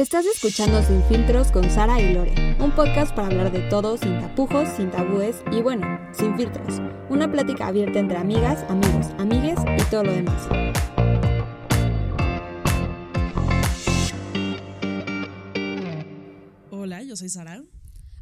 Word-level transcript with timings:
Estás 0.00 0.24
escuchando 0.24 0.82
Sin 0.82 1.04
Filtros 1.04 1.52
con 1.52 1.70
Sara 1.70 2.00
y 2.00 2.14
Lore, 2.14 2.56
un 2.58 2.74
podcast 2.74 3.14
para 3.14 3.28
hablar 3.28 3.52
de 3.52 3.60
todo 3.68 3.98
sin 3.98 4.18
tapujos, 4.18 4.66
sin 4.74 4.90
tabúes 4.90 5.36
y 5.52 5.60
bueno, 5.60 6.00
sin 6.14 6.34
filtros. 6.38 6.80
Una 7.10 7.30
plática 7.30 7.66
abierta 7.66 7.98
entre 7.98 8.16
amigas, 8.16 8.64
amigos, 8.70 9.08
amigues 9.18 9.58
y 9.58 9.90
todo 9.90 10.04
lo 10.04 10.12
demás. 10.12 10.48
Hola, 16.70 17.02
yo 17.02 17.14
soy 17.14 17.28
Sara 17.28 17.62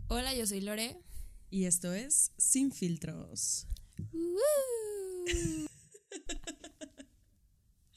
Hola, 0.09 0.35
yo 0.35 0.49
soy 0.49 0.61
Lore. 0.61 1.01
y 1.49 1.67
esto 1.67 1.93
es 1.93 2.33
Sin 2.39 2.73
Filtros. 2.73 3.69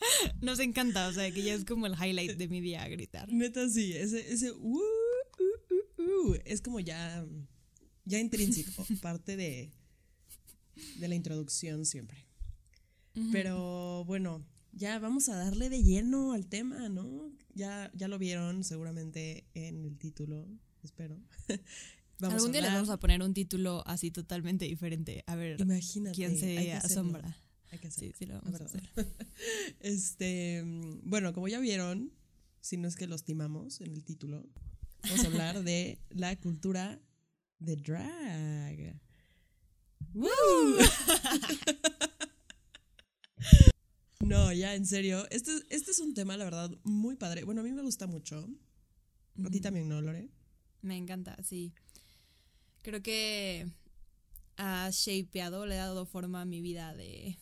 Nos 0.42 0.60
encanta, 0.60 1.08
o 1.08 1.14
sea, 1.14 1.32
que 1.32 1.44
ya 1.44 1.54
es 1.54 1.66
como 1.66 1.86
el 1.88 1.94
highlight 1.94 2.38
de 2.38 2.48
mi 2.48 2.62
día 2.62 2.88
gritar. 2.88 3.32
Neta, 3.32 3.70
sí, 3.70 3.94
ese, 3.94 4.32
ese 4.32 4.52
uh, 4.52 4.80
uh, 4.80 6.02
uh, 6.02 6.36
es 6.46 6.62
como 6.62 6.80
ya, 6.80 7.26
ya 8.06 8.20
intrínseco, 8.20 8.86
parte 9.02 9.36
de, 9.38 9.72
de 10.98 11.08
la 11.08 11.16
introducción 11.16 11.86
siempre. 11.86 12.26
Pero 13.32 14.06
bueno, 14.06 14.46
ya 14.72 14.98
vamos 15.00 15.28
a 15.30 15.36
darle 15.36 15.70
de 15.70 15.84
lleno 15.84 16.32
al 16.34 16.48
tema, 16.48 16.88
¿no? 16.88 17.30
Ya, 17.54 17.92
ya 17.94 18.08
lo 18.08 18.18
vieron 18.18 18.64
seguramente 18.64 19.46
en 19.54 19.84
el 19.86 19.98
título, 19.98 20.48
espero. 20.84 21.20
Vamos 22.20 22.36
Algún 22.36 22.52
día 22.52 22.62
le 22.62 22.68
hablar- 22.68 22.82
vamos 22.84 22.90
a 22.92 23.00
poner 23.00 23.24
un 23.24 23.34
título 23.34 23.82
así 23.88 24.12
totalmente 24.12 24.66
diferente. 24.66 25.24
A 25.26 25.36
ver 25.36 25.60
Imagínate. 25.60 26.16
quién 26.16 26.38
se 26.38 26.72
asombra. 26.74 27.36
Hay 27.72 27.80
que 27.80 27.88
hacerlo. 27.88 28.14
Sí, 28.14 28.16
sí 28.18 28.26
lo 28.26 28.42
vamos 28.42 28.62
a 28.62 28.66
hacer. 28.66 28.90
Este, 29.80 30.64
bueno, 31.04 31.34
como 31.34 31.48
ya 31.48 31.60
vieron, 31.60 32.12
si 32.60 32.78
no 32.78 32.88
es 32.88 32.96
que 32.96 33.08
los 33.08 33.24
timamos 33.24 33.82
en 33.82 33.94
el 33.94 34.04
título, 34.04 34.46
vamos 35.04 35.24
a 35.24 35.28
hablar 35.28 35.64
de 35.64 36.00
la 36.10 36.36
cultura 36.36 37.02
de 37.60 37.76
drag. 37.78 39.00
¡Woo! 40.14 40.30
No, 44.22 44.54
ya, 44.54 44.76
en 44.76 44.86
serio. 44.86 45.28
Este, 45.30 45.52
este 45.70 45.92
es 45.92 46.00
un 46.00 46.14
tema, 46.14 46.38
la 46.38 46.46
verdad, 46.46 46.72
muy 46.84 47.18
padre. 47.18 47.44
Bueno, 47.44 47.62
a 47.62 47.64
mí 47.66 47.74
me 47.74 47.82
gusta 47.82 48.08
mucho. 48.08 48.48
A 49.44 49.50
ti 49.50 49.60
también, 49.60 49.90
¿no, 49.90 50.00
Lore? 50.00 50.30
Me 50.82 50.96
encanta, 50.96 51.36
sí. 51.44 51.74
Creo 52.82 53.02
que 53.02 53.68
ha 54.56 54.90
shapeado, 54.92 55.66
le 55.66 55.80
ha 55.80 55.88
dado 55.88 56.06
forma 56.06 56.42
a 56.42 56.46
mi 56.46 56.62
vida 56.62 56.94
de 56.96 57.38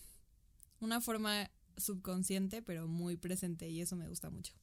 una 0.80 1.02
forma 1.02 1.52
subconsciente, 1.78 2.62
pero 2.62 2.88
muy 2.88 3.18
presente, 3.18 3.70
y 3.70 3.82
eso 3.82 3.96
me 3.96 4.08
gusta 4.08 4.30
mucho. 4.30 4.54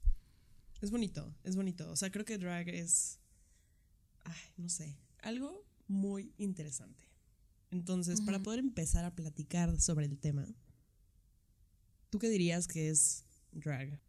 Es 0.81 0.91
bonito, 0.91 1.35
es 1.43 1.57
bonito. 1.57 1.91
O 1.91 1.97
sea, 1.97 2.11
creo 2.11 2.25
que 2.25 2.39
drag 2.39 2.69
es. 2.69 3.19
Ay, 4.25 4.41
no 4.57 4.69
sé. 4.69 4.99
Algo 5.21 5.65
muy 5.87 6.35
interesante. 6.37 7.05
Entonces, 7.71 8.21
para 8.21 8.43
poder 8.43 8.61
empezar 8.61 9.05
a 9.05 9.15
platicar 9.15 9.81
sobre 9.81 10.07
el 10.07 10.19
tema, 10.19 10.47
¿tú 12.11 12.19
qué 12.19 12.29
dirías 12.29 12.69
que 12.69 12.91
es 12.91 13.25
drag? 13.53 14.01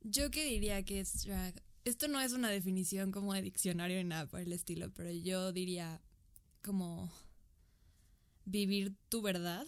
Yo 0.00 0.30
qué 0.30 0.46
diría 0.46 0.82
que 0.84 1.00
es 1.00 1.24
drag. 1.24 1.62
Esto 1.84 2.08
no 2.08 2.20
es 2.20 2.32
una 2.32 2.48
definición 2.48 3.12
como 3.12 3.34
de 3.34 3.42
diccionario 3.42 3.98
ni 3.98 4.08
nada 4.08 4.26
por 4.26 4.40
el 4.40 4.52
estilo, 4.52 4.92
pero 4.92 5.10
yo 5.12 5.52
diría 5.52 6.00
como 6.62 7.12
vivir 8.44 8.96
tu 9.08 9.22
verdad. 9.22 9.66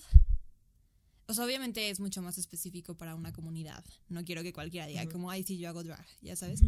O 1.27 1.35
sea, 1.35 1.45
obviamente 1.45 1.89
es 1.91 2.01
mucho 2.01 2.21
más 2.23 2.37
específico 2.39 2.97
para 2.97 3.15
una 3.15 3.33
comunidad. 3.33 3.85
No 4.09 4.25
quiero 4.25 4.43
que 4.43 4.53
cualquiera 4.53 4.87
diga 4.87 5.07
como, 5.09 5.31
ay, 5.31 5.43
sí, 5.43 5.57
yo 5.59 5.69
hago 5.71 5.83
drag, 5.83 6.05
ya 6.21 6.37
sabes. 6.37 6.61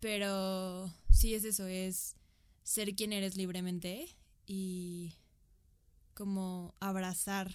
Pero 0.00 0.92
sí 1.10 1.34
es 1.34 1.44
eso, 1.44 1.66
es 1.66 2.14
ser 2.62 2.94
quien 2.94 3.12
eres 3.12 3.36
libremente 3.36 4.06
y 4.46 5.14
como 6.14 6.74
abrazar 6.80 7.52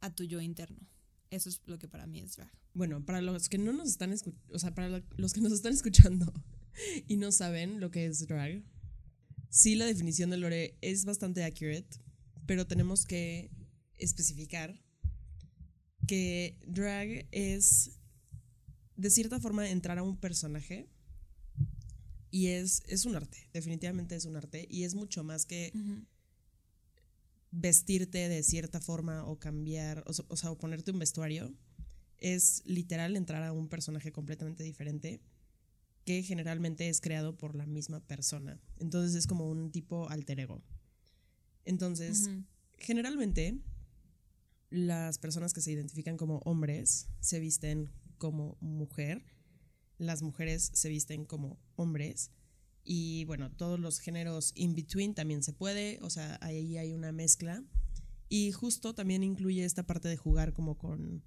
a 0.00 0.14
tu 0.14 0.24
yo 0.24 0.40
interno. 0.40 0.88
Eso 1.30 1.48
es 1.48 1.60
lo 1.66 1.78
que 1.78 1.88
para 1.88 2.06
mí 2.06 2.20
es 2.20 2.36
drag. 2.36 2.50
Bueno, 2.74 3.04
para 3.04 3.20
los 3.20 3.48
que 3.48 3.58
no 3.58 3.72
nos 3.72 3.88
están 3.88 4.12
escuchando, 4.12 4.54
o 4.54 4.58
sea, 4.58 4.74
para 4.74 4.88
lo- 4.88 5.02
los 5.16 5.32
que 5.32 5.40
nos 5.40 5.52
están 5.52 5.72
escuchando 5.72 6.32
y 7.08 7.16
no 7.16 7.32
saben 7.32 7.80
lo 7.80 7.90
que 7.90 8.06
es 8.06 8.26
drag, 8.26 8.62
sí 9.50 9.74
la 9.76 9.86
definición 9.86 10.30
de 10.30 10.36
Lore 10.38 10.76
es 10.80 11.04
bastante 11.04 11.44
accurate, 11.44 11.98
pero 12.46 12.66
tenemos 12.66 13.06
que 13.06 13.50
especificar 13.98 14.78
que 16.06 16.56
drag 16.66 17.26
es 17.32 17.98
de 18.96 19.10
cierta 19.10 19.40
forma 19.40 19.68
entrar 19.68 19.98
a 19.98 20.02
un 20.02 20.16
personaje 20.16 20.88
y 22.30 22.48
es, 22.48 22.82
es 22.86 23.06
un 23.06 23.16
arte, 23.16 23.48
definitivamente 23.52 24.16
es 24.16 24.24
un 24.24 24.36
arte 24.36 24.66
y 24.70 24.84
es 24.84 24.94
mucho 24.94 25.24
más 25.24 25.46
que 25.46 25.72
vestirte 27.50 28.28
de 28.28 28.42
cierta 28.42 28.80
forma 28.80 29.24
o 29.24 29.38
cambiar, 29.38 30.04
o, 30.06 30.12
o 30.28 30.36
sea, 30.36 30.50
o 30.50 30.58
ponerte 30.58 30.90
un 30.90 30.98
vestuario, 30.98 31.54
es 32.18 32.62
literal 32.64 33.16
entrar 33.16 33.42
a 33.42 33.52
un 33.52 33.68
personaje 33.68 34.12
completamente 34.12 34.62
diferente 34.64 35.20
que 36.04 36.22
generalmente 36.22 36.88
es 36.88 37.00
creado 37.00 37.36
por 37.36 37.56
la 37.56 37.66
misma 37.66 38.00
persona. 38.00 38.60
Entonces 38.78 39.16
es 39.16 39.26
como 39.26 39.50
un 39.50 39.72
tipo 39.72 40.08
alter 40.08 40.40
ego. 40.40 40.62
Entonces, 41.64 42.30
generalmente 42.78 43.58
las 44.70 45.18
personas 45.18 45.52
que 45.52 45.60
se 45.60 45.72
identifican 45.72 46.16
como 46.16 46.38
hombres 46.38 47.08
se 47.20 47.38
visten 47.38 47.90
como 48.18 48.56
mujer, 48.60 49.24
las 49.98 50.22
mujeres 50.22 50.70
se 50.74 50.88
visten 50.88 51.24
como 51.24 51.58
hombres 51.76 52.30
y 52.84 53.24
bueno, 53.24 53.50
todos 53.50 53.80
los 53.80 53.98
géneros 53.98 54.52
in 54.54 54.74
between 54.74 55.14
también 55.14 55.42
se 55.42 55.52
puede, 55.52 55.98
o 56.02 56.10
sea, 56.10 56.38
ahí 56.40 56.78
hay 56.78 56.92
una 56.92 57.12
mezcla 57.12 57.64
y 58.28 58.52
justo 58.52 58.94
también 58.94 59.22
incluye 59.22 59.64
esta 59.64 59.86
parte 59.86 60.08
de 60.08 60.16
jugar 60.16 60.52
como 60.52 60.78
con 60.78 61.22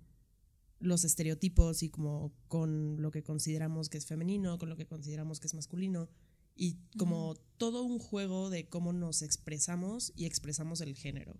los 0.79 1.03
estereotipos 1.03 1.83
y 1.83 1.89
como 1.89 2.33
con 2.47 3.01
lo 3.01 3.11
que 3.11 3.23
consideramos 3.23 3.89
que 3.89 3.97
es 3.97 4.05
femenino, 4.05 4.57
con 4.57 4.69
lo 4.69 4.77
que 4.77 4.85
consideramos 4.85 5.39
que 5.39 5.47
es 5.47 5.53
masculino 5.53 6.09
y 6.55 6.77
como 6.97 7.35
todo 7.57 7.83
un 7.83 7.99
juego 7.99 8.49
de 8.49 8.67
cómo 8.67 8.91
nos 8.93 9.21
expresamos 9.21 10.11
y 10.15 10.25
expresamos 10.25 10.81
el 10.81 10.95
género. 10.95 11.39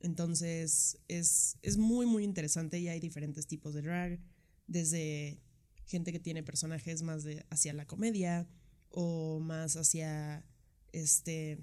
Entonces 0.00 0.98
es, 1.08 1.56
es 1.62 1.76
muy 1.78 2.06
muy 2.06 2.24
interesante 2.24 2.78
y 2.78 2.88
hay 2.88 3.00
diferentes 3.00 3.46
tipos 3.46 3.74
de 3.74 3.82
drag, 3.82 4.20
desde 4.66 5.40
gente 5.86 6.12
que 6.12 6.20
tiene 6.20 6.42
personajes 6.42 7.02
más 7.02 7.24
de 7.24 7.44
hacia 7.50 7.72
la 7.72 7.86
comedia 7.86 8.46
o 8.90 9.40
más 9.40 9.76
hacia 9.76 10.44
este 10.92 11.58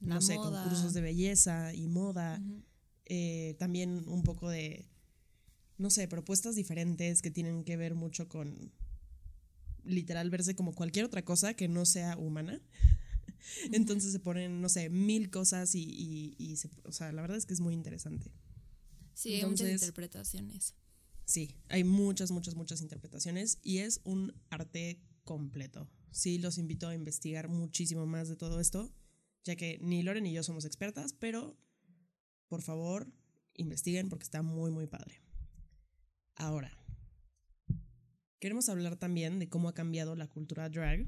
La 0.00 0.16
no 0.16 0.20
sé, 0.20 0.36
moda. 0.36 0.62
concursos 0.62 0.94
de 0.94 1.00
belleza 1.00 1.74
y 1.74 1.86
moda, 1.88 2.40
eh, 3.06 3.56
también 3.58 4.08
un 4.08 4.22
poco 4.22 4.48
de 4.48 4.88
no 5.78 5.90
sé, 5.90 6.06
propuestas 6.06 6.54
diferentes 6.54 7.22
que 7.22 7.30
tienen 7.30 7.64
que 7.64 7.76
ver 7.76 7.94
mucho 7.94 8.28
con 8.28 8.72
literal 9.84 10.30
verse 10.30 10.54
como 10.54 10.72
cualquier 10.74 11.04
otra 11.04 11.24
cosa 11.24 11.54
que 11.54 11.68
no 11.68 11.84
sea 11.84 12.16
humana. 12.16 12.60
Entonces 13.72 14.12
se 14.12 14.20
ponen, 14.20 14.60
no 14.60 14.68
sé, 14.68 14.88
mil 14.90 15.30
cosas 15.30 15.74
y, 15.74 15.82
y, 15.82 16.34
y 16.38 16.56
se- 16.56 16.70
o 16.84 16.92
sea, 16.92 17.12
la 17.12 17.22
verdad 17.22 17.36
es 17.38 17.46
que 17.46 17.54
es 17.54 17.60
muy 17.60 17.74
interesante. 17.74 18.32
Sí, 19.14 19.34
hay 19.34 19.44
muchas 19.46 19.68
interpretaciones. 19.70 20.74
Sí, 21.24 21.56
hay 21.68 21.84
muchas, 21.84 22.30
muchas, 22.30 22.54
muchas 22.54 22.80
interpretaciones 22.80 23.58
y 23.62 23.78
es 23.78 24.00
un 24.04 24.34
arte 24.50 25.00
completo. 25.24 25.88
Sí, 26.10 26.38
los 26.38 26.58
invito 26.58 26.88
a 26.88 26.94
investigar 26.94 27.48
muchísimo 27.48 28.06
más 28.06 28.28
de 28.28 28.36
todo 28.36 28.60
esto, 28.60 28.92
ya 29.44 29.56
que 29.56 29.78
ni 29.80 30.02
Lore 30.02 30.20
ni 30.20 30.32
yo 30.32 30.42
somos 30.42 30.64
expertas, 30.64 31.12
pero 31.14 31.56
por 32.48 32.60
favor, 32.62 33.10
investiguen 33.54 34.08
porque 34.08 34.24
está 34.24 34.42
muy, 34.42 34.70
muy 34.70 34.86
padre. 34.86 35.22
Ahora, 36.34 36.76
queremos 38.40 38.68
hablar 38.68 38.96
también 38.96 39.38
de 39.38 39.48
cómo 39.48 39.68
ha 39.68 39.74
cambiado 39.74 40.16
la 40.16 40.26
cultura 40.28 40.68
drag 40.68 41.06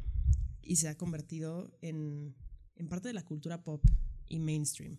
y 0.67 0.77
se 0.77 0.89
ha 0.89 0.97
convertido 0.97 1.77
en, 1.81 2.35
en 2.77 2.89
parte 2.89 3.09
de 3.09 3.15
la 3.15 3.25
cultura 3.25 3.63
pop 3.63 3.85
y 4.29 4.39
mainstream. 4.39 4.99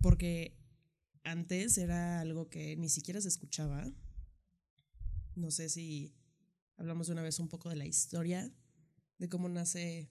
Porque 0.00 0.56
antes 1.24 1.76
era 1.78 2.20
algo 2.20 2.48
que 2.48 2.76
ni 2.76 2.88
siquiera 2.88 3.20
se 3.20 3.28
escuchaba. 3.28 3.90
No 5.34 5.50
sé 5.50 5.68
si 5.68 6.14
hablamos 6.76 7.08
una 7.08 7.22
vez 7.22 7.38
un 7.38 7.48
poco 7.48 7.68
de 7.68 7.76
la 7.76 7.86
historia 7.86 8.52
de 9.18 9.28
cómo 9.28 9.48
nace 9.48 10.10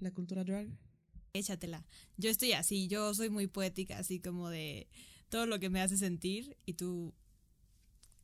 la 0.00 0.12
cultura 0.12 0.44
drag. 0.44 0.68
Échatela. 1.32 1.86
Yo 2.16 2.30
estoy 2.30 2.52
así, 2.52 2.88
yo 2.88 3.14
soy 3.14 3.30
muy 3.30 3.46
poética, 3.46 3.98
así 3.98 4.20
como 4.20 4.48
de 4.48 4.88
todo 5.28 5.46
lo 5.46 5.60
que 5.60 5.70
me 5.70 5.80
hace 5.80 5.96
sentir 5.96 6.56
y 6.64 6.74
tú 6.74 7.14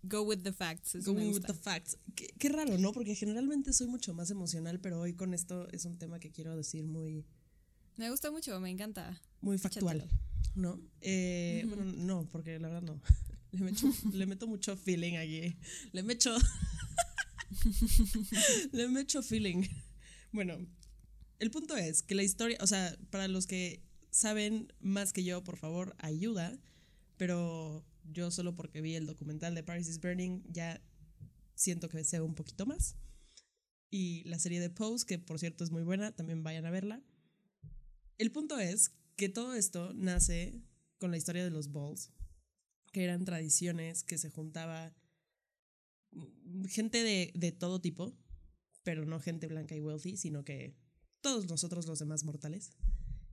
go 0.09 0.23
with 0.23 0.39
the 0.43 0.53
facts. 0.53 0.95
Eso 0.95 1.13
me 1.13 1.21
Going 1.21 1.33
with 1.35 1.43
gusta. 1.43 1.53
the 1.53 1.59
facts. 1.59 1.99
Qué, 2.15 2.29
qué 2.39 2.49
raro, 2.49 2.79
¿no? 2.79 2.93
Porque 2.93 3.15
generalmente 3.15 3.73
soy 3.73 3.89
mucho 3.89 4.15
más 4.15 4.31
emocional, 4.31 4.81
pero 4.81 5.01
hoy 5.01 5.15
con 5.15 5.35
esto 5.35 5.69
es 5.71 5.85
un 5.85 5.99
tema 5.99 6.19
que 6.21 6.31
quiero 6.31 6.57
decir 6.57 6.87
muy, 6.87 7.27
Me 7.97 8.11
gusta 8.11 8.31
mucho, 8.31 8.59
me 8.61 8.71
encanta. 8.71 9.21
muy 9.41 9.59
factual. 9.59 10.09
¿no? 10.55 10.81
Eh. 11.01 11.65
Bueno, 11.67 11.85
no, 11.85 12.29
porque 12.31 12.59
la 12.59 12.69
verdad 12.69 12.83
no. 12.83 13.01
Le 13.53 13.61
meto, 13.61 13.87
le 14.13 14.27
meto 14.27 14.47
mucho 14.49 14.77
feeling 14.77 15.15
aquí. 15.17 15.57
Le 15.93 16.03
meto, 16.03 16.37
Le 18.73 18.89
mecho 18.89 19.23
feeling. 19.23 19.63
Bueno, 20.33 20.59
el 21.39 21.51
punto 21.51 21.77
es 21.77 22.03
que 22.03 22.15
la 22.17 22.23
historia, 22.25 22.59
o 22.61 22.67
sea, 22.67 22.97
para 23.11 23.29
los 23.29 23.47
que 23.47 23.81
saben 24.11 24.73
más 24.81 25.13
que 25.13 25.23
yo, 25.25 25.43
por 25.45 25.57
favor, 25.57 25.95
ayuda. 25.99 26.57
Pero 27.17 27.85
yo 28.05 28.31
solo 28.31 28.55
porque 28.55 28.81
vi 28.81 28.95
el 28.95 29.07
documental 29.07 29.55
de 29.55 29.63
Paris 29.63 29.89
is 29.89 30.01
Burning 30.01 30.43
ya 30.51 30.83
siento 31.55 31.89
que 31.89 32.05
sé 32.05 32.21
un 32.21 32.35
poquito 32.35 32.67
más. 32.67 32.97
Y 33.91 34.25
la 34.25 34.39
serie 34.39 34.61
de 34.61 34.71
Pose, 34.71 35.07
que 35.07 35.19
por 35.19 35.39
cierto 35.39 35.63
es 35.63 35.71
muy 35.71 35.83
buena, 35.83 36.13
también 36.13 36.43
vayan 36.43 36.67
a 36.67 36.71
verla. 36.71 37.03
El 38.19 38.33
punto 38.33 38.59
es 38.59 38.93
que 39.17 39.29
todo 39.29 39.55
esto 39.55 39.93
nace 39.95 40.61
con 40.99 41.11
la 41.11 41.17
historia 41.17 41.45
de 41.45 41.51
los 41.51 41.71
balls, 41.71 42.11
que 42.93 43.05
eran 43.05 43.25
tradiciones 43.25 44.03
que 44.03 44.19
se 44.19 44.31
juntaba 44.31 44.95
gente 46.69 47.03
de, 47.03 47.33
de 47.35 47.53
todo 47.53 47.81
tipo, 47.81 48.17
pero 48.83 49.05
no 49.05 49.21
gente 49.21 49.47
blanca 49.47 49.75
y 49.75 49.81
wealthy, 49.81 50.17
sino 50.17 50.45
que 50.45 50.77
todos 51.21 51.49
nosotros 51.49 51.87
los 51.87 51.99
demás 51.99 52.25
mortales, 52.25 52.73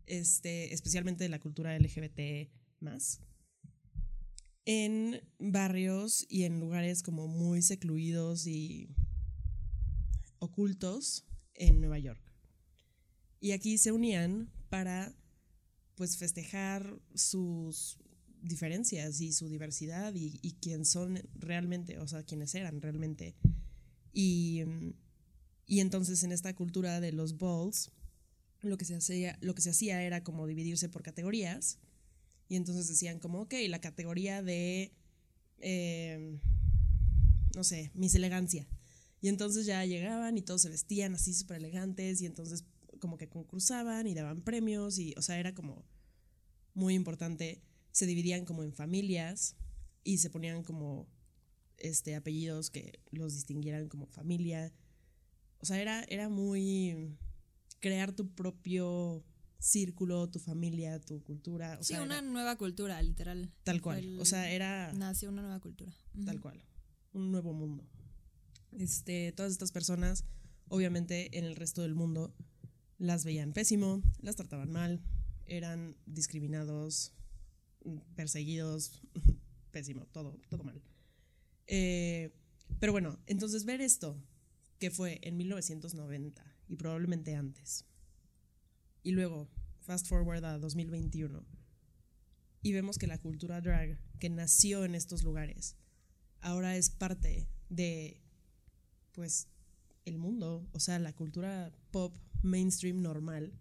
este, 0.06 0.74
especialmente 0.74 1.24
de 1.24 1.30
la 1.30 1.40
cultura 1.40 1.78
LGBT 1.78 2.50
más, 2.80 3.22
en 4.66 5.22
barrios 5.40 6.26
y 6.30 6.44
en 6.44 6.60
lugares 6.60 7.04
como 7.04 7.28
muy 7.28 7.62
secluidos 7.62 8.48
y 8.48 8.96
ocultos 10.40 11.26
en 11.54 11.80
Nueva 11.80 12.00
York. 12.00 12.22
Y 13.40 13.52
aquí 13.52 13.78
se 13.78 13.92
unían 13.92 14.52
para 14.70 15.16
pues 15.96 16.18
festejar 16.18 17.00
sus 17.14 18.00
diferencias 18.42 19.22
y 19.22 19.34
su 19.34 19.50
diversidad 19.50 20.14
y, 20.16 20.40
y 20.42 20.54
quién 20.54 20.86
son 20.86 21.20
realmente, 21.36 22.00
o 22.00 22.08
sea, 22.08 22.24
quiénes 22.24 22.54
eran 22.56 22.82
realmente. 22.82 23.36
Y 24.14 24.64
y 25.72 25.80
entonces 25.80 26.22
en 26.26 26.34
esta 26.34 26.54
cultura 26.54 27.00
de 27.00 27.14
los 27.14 27.38
balls, 27.38 27.94
lo 28.60 28.78
que 28.78 28.84
se 28.84 28.94
hacía, 28.94 29.38
lo 29.40 29.56
que 29.56 29.62
se 29.62 29.70
hacía 29.70 30.04
era 30.04 30.22
como 30.22 30.46
dividirse 30.46 30.90
por 30.90 31.02
categorías. 31.02 31.80
Y 32.52 32.58
entonces 32.58 32.90
decían 32.90 33.20
como, 33.20 33.42
ok, 33.44 33.54
la 33.70 33.80
categoría 33.80 34.44
de, 34.44 34.92
em, 35.60 36.40
no 37.56 37.64
sé, 37.64 37.92
Miss 37.94 38.14
Elegancia. 38.16 38.68
Y 39.22 39.30
entonces 39.30 39.66
ya 39.66 39.86
llegaban 39.86 40.38
y 40.38 40.42
todos 40.42 40.62
se 40.62 40.70
vestían 40.70 41.16
así 41.16 41.34
súper 41.34 41.58
elegantes 41.58 42.22
y 42.22 42.26
entonces 42.26 42.66
como 43.00 43.18
que 43.18 43.30
concursaban 43.30 44.06
y 44.06 44.14
daban 44.14 44.42
premios 44.42 45.00
y, 45.00 45.14
o 45.16 45.22
sea, 45.22 45.40
era 45.40 45.56
como 45.56 45.86
muy 46.74 46.96
importante. 46.96 47.62
Se 47.92 48.06
dividían 48.06 48.44
como 48.44 48.64
en 48.64 48.74
familias 48.74 49.56
y 50.04 50.18
se 50.18 50.30
ponían 50.30 50.64
como 50.64 51.08
este 51.78 52.16
apellidos 52.16 52.70
que 52.70 53.00
los 53.12 53.34
distinguieran 53.34 53.88
como 53.88 54.08
familia 54.08 54.74
o 55.62 55.66
sea, 55.66 55.80
era, 55.80 56.04
era 56.08 56.28
muy 56.28 57.16
crear 57.80 58.12
tu 58.12 58.28
propio 58.34 59.24
círculo, 59.62 60.28
tu 60.30 60.40
familia, 60.40 61.00
tu 61.00 61.24
cultura. 61.24 61.78
sí, 61.82 61.94
una 61.96 62.22
nueva 62.22 62.58
cultura, 62.58 63.02
literal. 63.02 63.52
Tal 63.64 63.80
cual. 63.82 64.20
o 64.20 64.26
sea, 64.26 64.52
era. 64.52 64.92
Nació 64.94 65.30
una 65.30 65.42
nueva 65.44 65.60
cultura. 65.60 65.94
Tal 66.26 66.42
cual. 66.42 66.64
Un 67.14 67.32
nuevo 67.32 67.54
mundo. 67.54 67.88
Este, 68.72 69.32
todas 69.34 69.52
estas 69.52 69.72
personas, 69.72 70.26
obviamente, 70.68 71.38
en 71.38 71.46
el 71.46 71.56
resto 71.56 71.84
del 71.84 71.94
mundo, 71.94 72.34
las 72.98 73.24
veían 73.24 73.54
pésimo, 73.54 74.02
las 74.20 74.36
trataban 74.36 74.72
mal, 74.72 75.02
eran 75.46 75.96
discriminados, 76.06 77.14
perseguidos, 78.16 79.02
pésimo, 79.72 80.08
todo, 80.08 80.40
todo 80.50 80.64
mal. 80.64 80.82
Eh, 81.68 82.34
pero 82.80 82.92
bueno, 82.94 83.20
entonces 83.28 83.66
ver 83.66 83.82
esto 83.82 84.18
que 84.80 84.90
fue 84.90 85.20
en 85.22 85.38
1990 85.38 86.44
y 86.68 86.76
probablemente 86.76 87.36
antes. 87.36 87.86
Y 89.04 89.12
luego, 89.12 89.50
fast 89.82 90.08
forward 90.08 90.46
a 90.46 90.58
2021, 90.60 91.46
y 92.62 92.74
vemos 92.74 92.98
que 92.98 93.08
la 93.08 93.18
cultura 93.18 93.62
drag 93.62 94.00
que 94.20 94.30
nació 94.30 94.86
en 94.86 94.94
estos 94.94 95.24
lugares 95.24 95.76
ahora 96.42 96.76
es 96.76 96.90
parte 96.90 97.48
de, 97.70 98.22
pues, 99.14 99.48
el 100.06 100.18
mundo, 100.18 100.68
o 100.74 100.80
sea, 100.80 101.00
la 101.00 101.14
cultura 101.14 101.72
pop 101.92 102.16
mainstream 102.42 103.02
normal. 103.02 103.54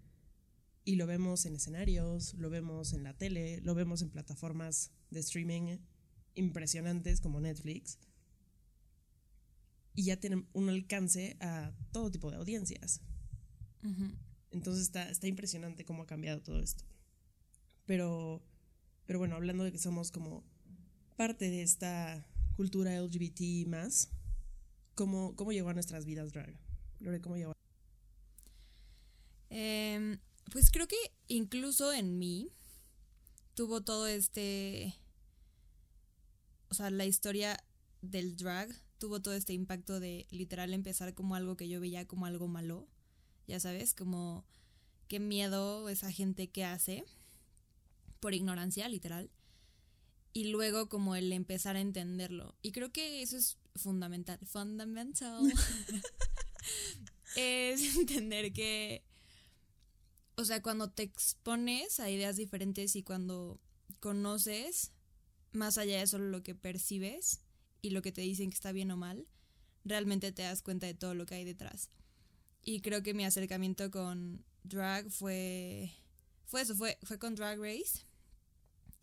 Y 0.85 0.97
lo 0.97 1.07
vemos 1.07 1.45
en 1.45 1.55
escenarios, 1.55 2.35
lo 2.35 2.49
vemos 2.49 2.95
en 2.95 3.05
la 3.05 3.17
tele, 3.17 3.61
lo 3.61 3.75
vemos 3.75 4.03
en 4.03 4.11
plataformas 4.11 4.93
de 5.11 5.21
streaming 5.21 5.79
impresionantes 6.35 7.21
como 7.21 7.41
Netflix 7.41 7.99
y 9.95 10.05
ya 10.05 10.19
tienen 10.19 10.49
un 10.53 10.69
alcance 10.69 11.37
a 11.41 11.73
todo 11.93 12.11
tipo 12.11 12.31
de 12.31 12.39
audiencias. 12.39 13.03
Entonces 14.51 14.83
está, 14.83 15.09
está 15.09 15.27
impresionante 15.27 15.85
cómo 15.85 16.03
ha 16.03 16.07
cambiado 16.07 16.41
todo 16.41 16.61
esto. 16.61 16.85
Pero, 17.87 18.43
pero 19.07 19.19
bueno, 19.19 19.37
hablando 19.37 19.65
de 19.65 19.73
que 19.73 19.79
somos 19.79 20.11
como 20.11 20.45
parte 21.17 21.51
de 21.51 21.63
esta 21.63 22.27
cultura 22.57 23.01
LGBT 23.01 23.67
más, 23.69 24.11
¿cómo, 24.95 25.35
cómo 25.37 25.53
llegó 25.53 25.69
a 25.69 25.75
nuestras 25.75 26.05
vidas 26.05 26.33
drag? 26.33 26.55
Lore, 27.01 27.21
¿cómo 27.21 27.37
llegó? 27.37 27.53
Em, 29.51 30.19
pues 30.53 30.71
creo 30.71 30.87
que 30.87 30.97
incluso 31.29 31.93
en 31.93 32.19
mí 32.19 32.53
tuvo 33.55 33.83
todo 33.83 34.07
este... 34.07 34.95
O 36.69 36.75
sea, 36.75 36.91
la 36.91 37.05
historia 37.05 37.59
del 38.01 38.37
drag 38.37 38.71
tuvo 38.99 39.21
todo 39.21 39.35
este 39.35 39.53
impacto 39.53 39.99
de 39.99 40.27
literal 40.31 40.73
empezar 40.73 41.15
como 41.15 41.35
algo 41.35 41.57
que 41.57 41.69
yo 41.69 41.81
veía 41.81 42.07
como 42.07 42.27
algo 42.27 42.47
malo, 42.47 42.87
ya 43.51 43.61
sabes, 43.61 43.95
como 43.95 44.45
qué 45.09 45.21
miedo 45.21 45.89
esa 45.89 46.11
gente 46.11 46.49
que 46.49 46.65
hace 46.65 47.05
por 48.21 48.35
ignorancia, 48.35 48.89
literal. 48.89 49.31
Y 50.33 50.45
luego 50.45 50.89
como 50.89 51.17
el 51.17 51.33
empezar 51.33 51.77
a 51.77 51.81
entenderlo. 51.81 52.55
Y 52.63 52.73
creo 52.73 52.93
que 52.93 53.23
eso 53.23 53.37
es 53.37 53.59
fundamental. 53.75 54.39
Fundamental. 54.47 55.43
es 57.37 57.97
entender 57.97 58.53
que, 58.53 59.03
o 60.37 60.45
sea, 60.45 60.63
cuando 60.63 60.91
te 60.91 61.03
expones 61.03 61.99
a 62.01 62.11
ideas 62.11 62.37
diferentes 62.37 62.95
y 62.95 63.03
cuando 63.03 63.61
conoces, 63.99 64.93
más 65.53 65.79
allá 65.79 65.99
de 65.99 66.07
solo 66.07 66.27
lo 66.27 66.43
que 66.43 66.55
percibes, 66.55 67.41
y 67.83 67.91
lo 67.91 68.03
que 68.03 68.13
te 68.13 68.21
dicen 68.21 68.51
que 68.51 68.55
está 68.55 68.73
bien 68.73 68.91
o 68.91 68.97
mal, 68.97 69.27
realmente 69.85 70.33
te 70.33 70.43
das 70.43 70.63
cuenta 70.63 70.87
de 70.87 70.95
todo 70.95 71.15
lo 71.15 71.27
que 71.27 71.37
hay 71.37 71.45
detrás. 71.45 71.91
Y 72.63 72.81
creo 72.81 73.03
que 73.03 73.15
mi 73.15 73.25
acercamiento 73.25 73.91
con 73.91 74.45
drag 74.65 75.11
fue 75.11 75.91
fue 76.47 76.63
eso, 76.63 76.75
fue 76.75 76.99
fue 77.03 77.19
con 77.19 77.35
Drag 77.35 77.59
Race. 77.59 78.07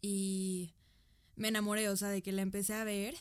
Y 0.02 0.74
me 1.36 1.50
enamoré, 1.50 1.90
o 1.90 1.98
sea, 1.98 2.10
de 2.10 2.22
que 2.22 2.32
la 2.32 2.42
empecé 2.42 2.74
a 2.74 2.84
ver. 2.84 3.16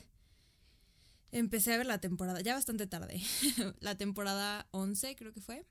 Empecé 1.32 1.75
a 1.75 1.76
ver 1.78 1.87
la 1.87 2.00
temporada, 2.00 2.40
ya 2.40 2.54
bastante 2.54 2.87
tarde, 2.87 3.20
la 3.80 3.96
temporada 3.96 4.68
11 4.70 5.16
creo 5.16 5.32
que 5.32 5.40
fue, 5.40 5.66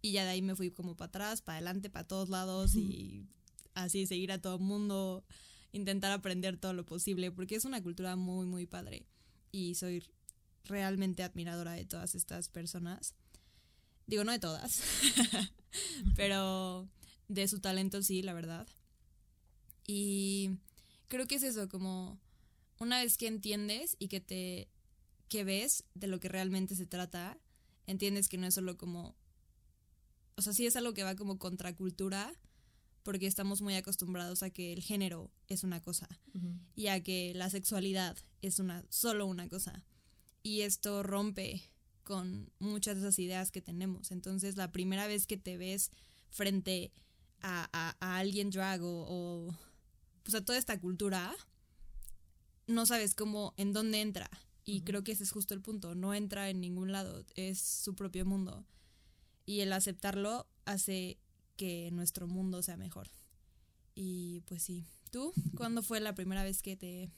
y 0.00 0.12
ya 0.12 0.24
de 0.24 0.30
ahí 0.30 0.42
me 0.42 0.54
fui 0.54 0.70
como 0.70 0.96
para 0.96 1.08
atrás, 1.08 1.42
para 1.42 1.56
adelante, 1.56 1.90
para 1.90 2.06
todos 2.06 2.28
lados 2.28 2.76
y 2.76 3.26
así 3.74 4.06
seguir 4.06 4.30
a 4.32 4.40
todo 4.40 4.56
el 4.56 4.62
mundo, 4.62 5.24
intentar 5.72 6.12
aprender 6.12 6.58
todo 6.58 6.72
lo 6.72 6.84
posible, 6.84 7.32
porque 7.32 7.56
es 7.56 7.64
una 7.64 7.82
cultura 7.82 8.16
muy, 8.16 8.46
muy 8.46 8.66
padre. 8.66 9.06
Y 9.50 9.74
soy 9.74 10.04
realmente 10.64 11.22
admiradora 11.22 11.72
de 11.72 11.84
todas 11.84 12.14
estas 12.14 12.48
personas. 12.48 13.14
Digo, 14.08 14.24
no 14.24 14.32
de 14.32 14.40
todas, 14.40 14.82
pero 16.16 16.88
de 17.28 17.46
su 17.46 17.60
talento 17.60 18.02
sí, 18.02 18.22
la 18.22 18.32
verdad. 18.32 18.66
Y 19.86 20.50
creo 21.06 21.28
que 21.28 21.36
es 21.36 21.44
eso, 21.44 21.68
como 21.68 22.18
una 22.80 23.00
vez 23.00 23.16
que 23.16 23.28
entiendes 23.28 23.96
y 24.00 24.08
que 24.08 24.20
te 24.20 24.68
que 25.28 25.44
ves 25.44 25.84
de 25.94 26.06
lo 26.06 26.18
que 26.18 26.28
realmente 26.28 26.74
se 26.74 26.86
trata, 26.86 27.38
entiendes 27.86 28.28
que 28.28 28.38
no 28.38 28.46
es 28.46 28.54
solo 28.54 28.76
como 28.78 29.14
o 30.38 30.42
sea, 30.42 30.52
sí 30.52 30.66
es 30.66 30.76
algo 30.76 30.94
que 30.94 31.02
va 31.02 31.16
como 31.16 31.38
contracultura, 31.38 32.32
porque 33.02 33.26
estamos 33.26 33.60
muy 33.60 33.74
acostumbrados 33.74 34.44
a 34.44 34.50
que 34.50 34.72
el 34.72 34.82
género 34.82 35.32
es 35.48 35.64
una 35.64 35.80
cosa 35.82 36.08
y 36.76 36.86
a 36.86 37.02
que 37.02 37.32
la 37.34 37.50
sexualidad 37.50 38.16
es 38.40 38.60
una 38.60 38.84
solo 38.88 39.26
una 39.26 39.48
cosa. 39.48 39.84
Y 40.44 40.60
esto 40.60 41.02
rompe 41.02 41.60
con 42.08 42.50
muchas 42.58 42.94
de 42.96 43.02
esas 43.02 43.18
ideas 43.18 43.50
que 43.50 43.60
tenemos. 43.60 44.12
Entonces, 44.12 44.56
la 44.56 44.72
primera 44.72 45.06
vez 45.06 45.26
que 45.26 45.36
te 45.36 45.58
ves 45.58 45.90
frente 46.30 46.90
a, 47.42 47.96
alguien 48.00 48.48
drag 48.48 48.80
o, 48.82 49.54
pues 50.22 50.34
a 50.34 50.42
toda 50.42 50.56
esta 50.56 50.80
cultura, 50.80 51.36
no 52.66 52.86
sabes 52.86 53.14
cómo, 53.14 53.52
en 53.58 53.74
dónde 53.74 54.00
entra. 54.00 54.30
Y 54.64 54.84
creo 54.84 55.04
que 55.04 55.12
ese 55.12 55.24
es 55.24 55.32
justo 55.32 55.52
el 55.52 55.60
punto. 55.60 55.94
No 55.94 56.14
entra 56.14 56.48
en 56.48 56.62
ningún 56.62 56.92
lado, 56.92 57.26
es 57.34 57.60
su 57.60 57.94
propio 57.94 58.24
mundo. 58.24 58.64
Y 59.44 59.60
el 59.60 59.70
aceptarlo 59.74 60.46
hace 60.64 61.18
que 61.58 61.90
nuestro 61.92 62.26
mundo 62.26 62.62
sea 62.62 62.78
mejor. 62.78 63.10
Y 63.94 64.40
pues 64.46 64.62
sí, 64.62 64.86
¿tú 65.10 65.34
cuándo 65.58 65.82
fue 65.82 66.00
la 66.00 66.14
primera 66.14 66.42
vez 66.42 66.62
que 66.62 66.74
te 66.74 67.10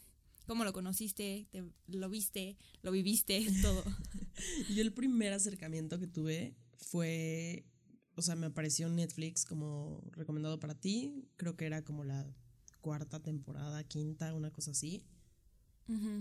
¿Cómo 0.48 0.64
lo 0.64 0.72
conociste? 0.72 1.46
Te, 1.52 1.62
¿Lo 1.86 2.08
viste? 2.08 2.56
¿Lo 2.82 2.90
viviste? 2.90 3.46
Todo. 3.62 3.84
Yo 4.74 4.82
el 4.82 4.92
primer 4.92 5.32
acercamiento 5.32 5.98
que 5.98 6.06
tuve 6.06 6.54
fue, 6.76 7.66
o 8.14 8.22
sea, 8.22 8.36
me 8.36 8.46
apareció 8.46 8.86
en 8.86 8.96
Netflix 8.96 9.44
como 9.44 10.02
recomendado 10.12 10.60
para 10.60 10.74
ti, 10.74 11.28
creo 11.36 11.56
que 11.56 11.66
era 11.66 11.82
como 11.82 12.04
la 12.04 12.26
cuarta 12.80 13.20
temporada, 13.20 13.84
quinta, 13.84 14.34
una 14.34 14.50
cosa 14.50 14.72
así. 14.72 15.04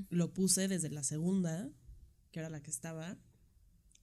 Lo 0.09 0.33
puse 0.33 0.67
desde 0.67 0.89
la 0.89 1.03
segunda, 1.03 1.69
que 2.31 2.39
era 2.39 2.49
la 2.49 2.63
que 2.63 2.71
estaba, 2.71 3.19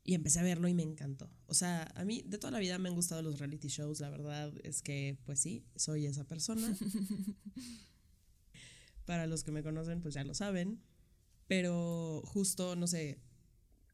y 0.05 0.15
empecé 0.15 0.39
a 0.39 0.45
verlo 0.45 0.69
y 0.69 0.75
me 0.75 0.85
encantó. 0.85 1.29
O 1.47 1.55
sea, 1.55 1.91
a 1.97 2.05
mí 2.05 2.23
de 2.25 2.39
toda 2.39 2.53
la 2.53 2.61
vida 2.61 2.79
me 2.79 2.89
han 2.89 2.95
gustado 2.95 3.21
los 3.21 3.41
reality 3.41 3.67
shows, 3.67 3.99
la 3.99 4.09
verdad 4.09 4.55
es 4.63 4.81
que, 4.81 5.19
pues 5.25 5.41
sí, 5.41 5.65
soy 5.75 6.07
esa 6.07 6.23
persona. 6.23 6.73
Para 9.05 9.27
los 9.27 9.43
que 9.43 9.51
me 9.51 9.65
conocen, 9.65 10.03
pues 10.03 10.15
ya 10.15 10.23
lo 10.23 10.35
saben. 10.35 10.81
Pero 11.49 12.23
justo, 12.25 12.77
no 12.77 12.87
sé, 12.87 13.19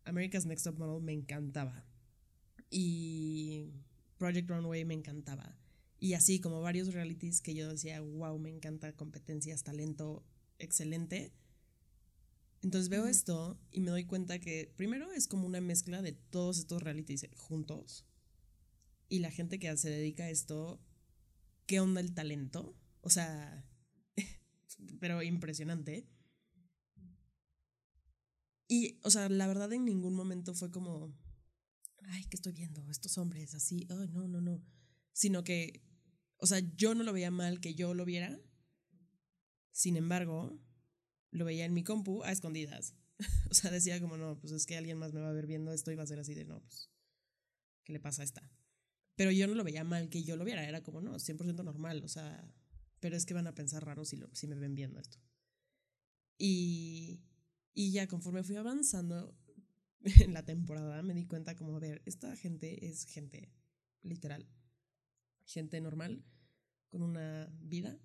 America's 0.05 0.47
Next 0.47 0.65
Top 0.65 0.79
Model 0.79 1.03
me 1.03 1.13
encantaba. 1.13 1.85
Y 2.71 3.73
Project 4.19 4.49
Runway 4.49 4.85
me 4.85 4.95
encantaba. 4.95 5.57
Y 5.99 6.15
así 6.15 6.41
como 6.41 6.61
varios 6.61 6.93
realities 6.93 7.41
que 7.41 7.55
yo 7.55 7.69
decía, 7.69 8.01
wow, 8.01 8.39
me 8.39 8.51
encanta 8.51 8.93
competencias, 8.97 9.63
talento, 9.63 10.25
excelente. 10.59 11.33
Entonces 12.63 12.89
veo 12.89 13.07
esto 13.07 13.59
y 13.71 13.81
me 13.81 13.91
doy 13.91 14.05
cuenta 14.05 14.39
que 14.39 14.73
primero 14.77 15.13
es 15.13 15.27
como 15.27 15.47
una 15.47 15.61
mezcla 15.61 16.03
de 16.03 16.13
todos 16.13 16.59
estos 16.59 16.83
realities 16.83 17.29
juntos. 17.37 18.07
Y 19.09 19.19
la 19.19 19.31
gente 19.31 19.59
que 19.59 19.77
se 19.77 19.91
dedica 19.91 20.25
a 20.25 20.31
esto, 20.31 20.81
¿qué 21.67 21.81
onda 21.81 22.01
el 22.01 22.15
talento? 22.15 22.75
O 23.01 23.11
sea, 23.11 23.65
pero 25.01 25.23
impresionante. 25.23 26.07
Y, 28.73 28.99
o 29.03 29.11
sea, 29.11 29.29
la 29.29 29.47
verdad 29.47 29.71
en 29.75 29.85
ningún 29.85 30.15
momento 30.15 30.55
fue 30.55 30.71
como, 30.71 31.15
ay, 32.05 32.25
¿qué 32.31 32.37
estoy 32.37 32.53
viendo? 32.53 32.91
Estos 32.91 33.19
hombres 33.19 33.55
así, 33.55 33.87
ay, 33.91 34.09
no, 34.09 34.27
no, 34.27 34.41
no. 34.41 34.65
Sino 35.13 35.45
que, 35.45 35.83
o 36.39 36.47
sea, 36.47 36.61
yo 36.75 36.95
no 36.95 37.03
lo 37.03 37.13
veía 37.13 37.31
mal 37.31 37.61
que 37.61 37.75
yo 37.75 37.93
lo 37.93 38.07
viera. 38.07 38.41
Sin 39.73 39.99
embargo, 39.99 40.59
lo 41.33 41.45
veía 41.45 41.67
en 41.67 41.75
mi 41.75 41.85
compu 41.85 42.23
a 42.23 42.33
escondidas. 42.33 42.95
o 43.51 43.53
sea, 43.53 43.71
decía 43.71 44.01
como, 44.01 44.17
no, 44.17 44.41
pues 44.41 44.55
es 44.55 44.65
que 44.65 44.79
alguien 44.79 44.97
más 44.97 45.13
me 45.13 45.21
va 45.21 45.29
a 45.29 45.35
ver 45.35 45.47
viendo 45.47 45.71
esto 45.71 45.93
y 45.93 45.97
va 45.97 46.05
a 46.05 46.07
ser 46.07 46.21
así 46.21 46.33
de, 46.33 46.47
no, 46.47 46.63
pues, 46.63 46.89
¿qué 47.85 47.93
le 47.93 48.01
pasa 48.01 48.23
a 48.23 48.25
esta? 48.25 48.51
Pero 49.17 49.33
yo 49.33 49.47
no 49.49 49.55
lo 49.55 49.65
veía 49.65 49.85
mal 49.85 50.09
que 50.09 50.25
yo 50.25 50.37
lo 50.37 50.47
viera, 50.47 50.67
era 50.67 50.83
como, 50.83 51.03
no, 51.03 51.19
100% 51.19 51.63
normal, 51.63 52.03
o 52.05 52.09
sea, 52.09 52.51
pero 53.01 53.19
es 53.19 53.27
que 53.27 53.35
van 53.35 53.49
a 53.49 53.55
pensar 53.55 53.85
raro 53.85 54.07
si, 54.07 54.17
lo, 54.17 54.35
si 54.35 54.47
me 54.47 54.57
ven 54.57 54.75
viendo 54.75 54.99
esto. 54.99 55.19
Y, 56.39 57.21
y 57.75 57.93
ya 57.93 58.07
conforme 58.07 58.43
fui 58.43 58.57
avanzando 58.57 59.37
en 60.21 60.35
la 60.35 60.45
temporada, 60.45 61.03
me 61.03 61.15
di 61.15 61.27
cuenta 61.27 61.57
como, 61.57 61.77
a 61.77 61.81
ver, 61.81 62.03
esta 62.07 62.35
gente 62.37 62.87
es 62.87 63.05
gente 63.05 63.53
literal, 64.03 64.49
gente 65.45 65.81
normal, 65.81 66.25
con 66.89 67.03
una 67.03 67.51
vida, 67.61 67.99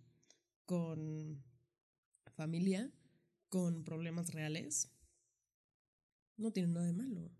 con 0.65 1.43
familia, 2.35 2.91
con 3.49 3.83
problemas 3.83 4.33
reales, 4.33 4.91
no 6.37 6.51
tiene 6.51 6.71
nada 6.71 6.85
de 6.85 6.93
malo. 6.93 7.31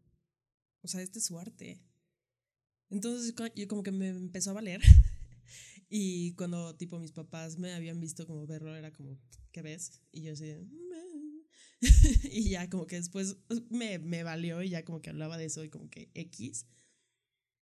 O 0.82 0.88
sea, 0.88 1.02
este 1.02 1.20
es 1.20 1.26
su 1.26 1.38
arte. 1.38 1.84
Entonces 2.90 3.36
yo 3.56 3.68
como 3.68 3.84
que 3.84 3.92
me 3.92 4.10
empezó 4.10 4.52
a 4.52 4.54
valer. 4.54 4.82
y 5.90 6.34
cuando 6.34 6.76
tipo 6.76 7.00
mis 7.00 7.12
papás 7.12 7.58
me 7.58 7.74
habían 7.74 8.00
visto 8.00 8.26
como 8.26 8.48
verlo, 8.48 8.76
era 8.76 8.92
como, 8.92 9.20
¿qué 9.52 9.62
ves? 9.62 10.02
Y 10.12 10.24
yo 10.24 10.34
así, 10.34 10.56
y 12.32 12.50
ya 12.50 12.70
como 12.70 12.88
que 12.88 12.96
después 12.96 13.38
me, 13.70 14.00
me 14.00 14.24
valió 14.24 14.64
y 14.64 14.70
ya 14.70 14.84
como 14.84 15.02
que 15.02 15.10
hablaba 15.10 15.38
de 15.38 15.46
eso 15.46 15.64
y 15.64 15.70
como 15.70 15.90
que 15.90 16.10
X. 16.14 16.66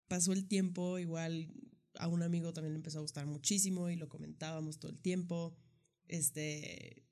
Pasó 0.08 0.32
el 0.32 0.46
tiempo, 0.46 0.98
igual 0.98 1.52
a 1.98 2.08
un 2.08 2.22
amigo 2.22 2.52
también 2.52 2.74
le 2.74 2.78
empezó 2.78 2.98
a 2.98 3.02
gustar 3.02 3.26
muchísimo 3.26 3.90
y 3.90 3.96
lo 3.96 4.08
comentábamos 4.08 4.78
todo 4.78 4.90
el 4.90 5.00
tiempo. 5.00 5.56
Este, 6.06 7.02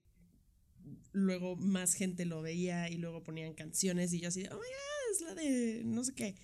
luego 1.12 1.56
más 1.56 1.94
gente 1.94 2.24
lo 2.24 2.42
veía 2.42 2.88
y 2.88 2.96
luego 2.96 3.22
ponían 3.22 3.54
canciones 3.54 4.12
y 4.12 4.20
yo 4.20 4.28
así, 4.28 4.44
oh 4.50 4.54
my 4.54 4.58
god, 4.58 5.12
es 5.12 5.20
la 5.22 5.34
de 5.34 5.82
no 5.84 6.04
sé 6.04 6.14
qué. 6.14 6.34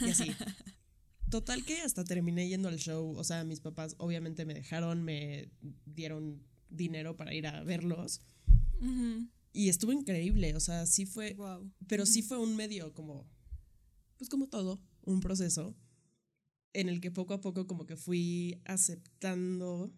Y 0.00 0.10
así. 0.10 0.30
Total 1.30 1.64
que 1.64 1.80
hasta 1.82 2.02
terminé 2.04 2.48
yendo 2.48 2.68
al 2.68 2.78
show, 2.78 3.16
o 3.16 3.22
sea, 3.22 3.44
mis 3.44 3.60
papás 3.60 3.94
obviamente 3.98 4.44
me 4.44 4.54
dejaron, 4.54 5.04
me 5.04 5.48
dieron 5.86 6.42
dinero 6.68 7.16
para 7.16 7.32
ir 7.34 7.46
a 7.46 7.62
verlos. 7.62 8.20
Y 9.52 9.68
estuvo 9.68 9.92
increíble, 9.92 10.54
o 10.54 10.60
sea, 10.60 10.86
sí 10.86 11.06
fue, 11.06 11.36
pero 11.88 12.06
sí 12.06 12.22
fue 12.22 12.38
un 12.38 12.54
medio 12.54 12.94
como, 12.94 13.28
pues 14.16 14.30
como 14.30 14.48
todo, 14.48 14.80
un 15.02 15.20
proceso 15.20 15.76
en 16.72 16.88
el 16.88 17.00
que 17.00 17.10
poco 17.10 17.34
a 17.34 17.40
poco 17.40 17.66
como 17.66 17.86
que 17.86 17.96
fui 17.96 18.60
aceptando 18.64 19.92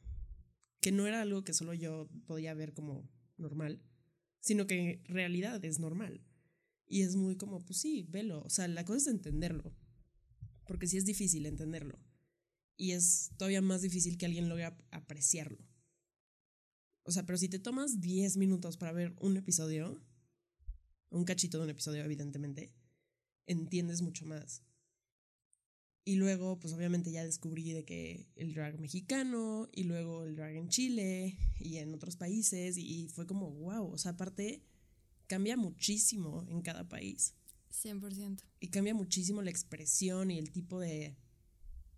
que 0.81 0.91
no 0.93 1.07
era 1.07 1.23
algo 1.23 1.45
que 1.45 1.53
solo 1.53 1.75
yo 1.75 2.09
podía 2.27 2.55
ver 2.55 2.73
como 2.73 3.09
normal, 3.37 3.83
sino 4.41 4.67
que 4.67 5.03
en 5.05 5.05
realidad 5.05 5.65
es 5.65 5.79
normal. 5.79 6.25
Y 6.87 7.03
es 7.03 7.17
muy 7.17 7.37
como, 7.37 7.65
pues 7.65 7.79
sí, 7.79 8.07
velo. 8.11 8.43
O 8.43 8.51
sea, 8.51 8.69
la 8.69 8.85
cosa 8.85 8.99
es 8.99 9.07
entenderlo. 9.07 9.75
Porque 10.67 10.87
sí 10.87 10.97
es 10.99 11.07
difícil 11.07 11.47
entenderlo. 11.47 11.99
Y 12.77 12.93
es 12.93 13.31
todavía 13.39 13.63
más 13.63 13.81
difícil 13.83 14.19
que 14.19 14.27
alguien 14.27 14.49
logre 14.49 14.75
apreciarlo. 14.91 15.65
O 17.05 17.13
sea, 17.13 17.25
pero 17.27 17.39
si 17.39 17.49
te 17.49 17.59
tomas 17.59 18.01
10 18.01 18.37
minutos 18.37 18.77
para 18.77 18.93
ver 18.93 19.15
un 19.21 19.37
episodio, 19.37 20.01
un 21.11 21.25
cachito 21.25 21.59
de 21.59 21.65
un 21.65 21.71
episodio, 21.71 22.05
evidentemente, 22.05 22.73
entiendes 23.47 24.03
mucho 24.03 24.25
más. 24.25 24.63
Y 26.05 26.17
luego, 26.17 26.59
pues 26.59 26.73
obviamente 26.73 27.13
ya 27.13 27.25
descubrí 27.25 27.73
de 27.73 27.85
que 27.85 28.27
el 28.35 28.55
drag 28.55 28.81
mexicano 28.81 29.69
y 29.73 29.85
luego 29.85 30.25
el 30.25 30.35
drag 30.35 30.57
en 30.57 30.69
Chile 30.69 31.39
y 31.61 31.77
en 31.77 31.95
otros 31.95 32.17
países 32.17 32.77
y 32.77 33.09
fue 33.09 33.27
como, 33.27 33.51
wow, 33.51 33.93
o 33.93 33.99
sea, 33.99 34.13
aparte 34.13 34.65
cambia 35.29 35.57
muchísimo 35.57 36.45
en 36.49 36.61
cada 36.63 36.89
país. 36.89 37.35
100%. 37.73 38.43
Y 38.59 38.69
cambia 38.69 38.95
muchísimo 38.95 39.43
la 39.43 39.51
expresión 39.51 40.31
y 40.31 40.39
el 40.39 40.51
tipo 40.51 40.81
de, 40.81 41.17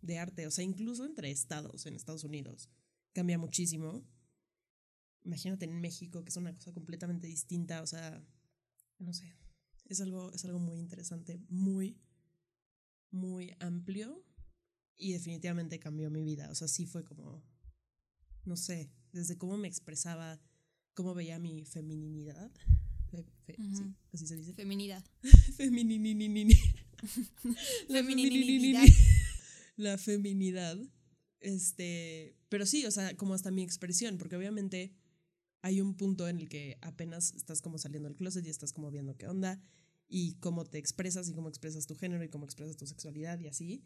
de 0.02 0.18
arte, 0.18 0.46
o 0.46 0.50
sea, 0.50 0.64
incluso 0.64 1.04
entre 1.04 1.30
estados, 1.30 1.87
en 1.87 1.96
Estados 1.96 2.25
Unidos, 2.25 2.68
cambia 3.12 3.38
muchísimo. 3.38 4.04
Imagínate 5.25 5.64
en 5.64 5.81
México, 5.81 6.23
que 6.23 6.31
es 6.31 6.37
una 6.37 6.54
cosa 6.54 6.73
completamente 6.73 7.26
distinta, 7.26 7.83
o 7.83 7.87
sea, 7.87 8.23
no 8.99 9.12
sé, 9.12 9.35
es 9.87 10.00
algo, 10.00 10.33
es 10.33 10.45
algo 10.45 10.59
muy 10.59 10.78
interesante, 10.78 11.40
muy 11.49 11.99
muy 13.14 13.54
amplio 13.61 14.23
y 14.97 15.12
definitivamente 15.12 15.78
cambió 15.78 16.11
mi 16.11 16.23
vida. 16.25 16.50
O 16.50 16.54
sea, 16.54 16.69
sí 16.69 16.85
fue 16.87 17.04
como, 17.04 17.43
no 18.45 18.57
sé, 18.57 18.90
desde 19.12 19.38
cómo 19.38 19.57
me 19.57 19.69
expresaba, 19.69 20.40
cómo 20.95 21.14
veía 21.14 21.38
mi 21.38 21.64
femininidad. 21.64 22.50
sí, 23.47 23.95
así 24.12 24.26
se 24.26 24.37
dice. 24.37 24.52
Feminidad. 24.52 25.04
Femininidad. 25.57 26.35
La 27.88 28.02
feminidad. 28.02 28.85
La 29.76 29.99
feminidad. 29.99 30.78
Este, 31.40 32.37
pero 32.49 32.66
sí, 32.66 32.87
o 32.87 32.90
sea, 32.90 33.16
como 33.16 33.35
hasta 33.35 33.50
mi 33.50 33.62
expresión, 33.62 34.19
porque 34.19 34.37
obviamente 34.37 34.95
hay 35.64 35.80
un 35.80 35.94
punto 35.94 36.28
en 36.28 36.37
el 36.40 36.50
que 36.50 36.76
apenas 36.83 37.33
estás 37.33 37.62
como 37.62 37.78
saliendo 37.78 38.06
del 38.06 38.18
closet 38.18 38.44
y 38.47 38.50
estás 38.50 38.75
como 38.75 38.90
viendo 38.90 39.16
qué 39.16 39.28
onda 39.28 39.62
y 40.06 40.35
cómo 40.35 40.66
te 40.66 40.76
expresas 40.76 41.26
y 41.30 41.33
cómo 41.33 41.49
expresas 41.49 41.87
tu 41.87 41.97
género 41.97 42.23
y 42.23 42.28
cómo 42.28 42.44
expresas 42.44 42.76
tu 42.76 42.87
sexualidad 42.87 43.38
y 43.40 43.49
así. 43.49 43.83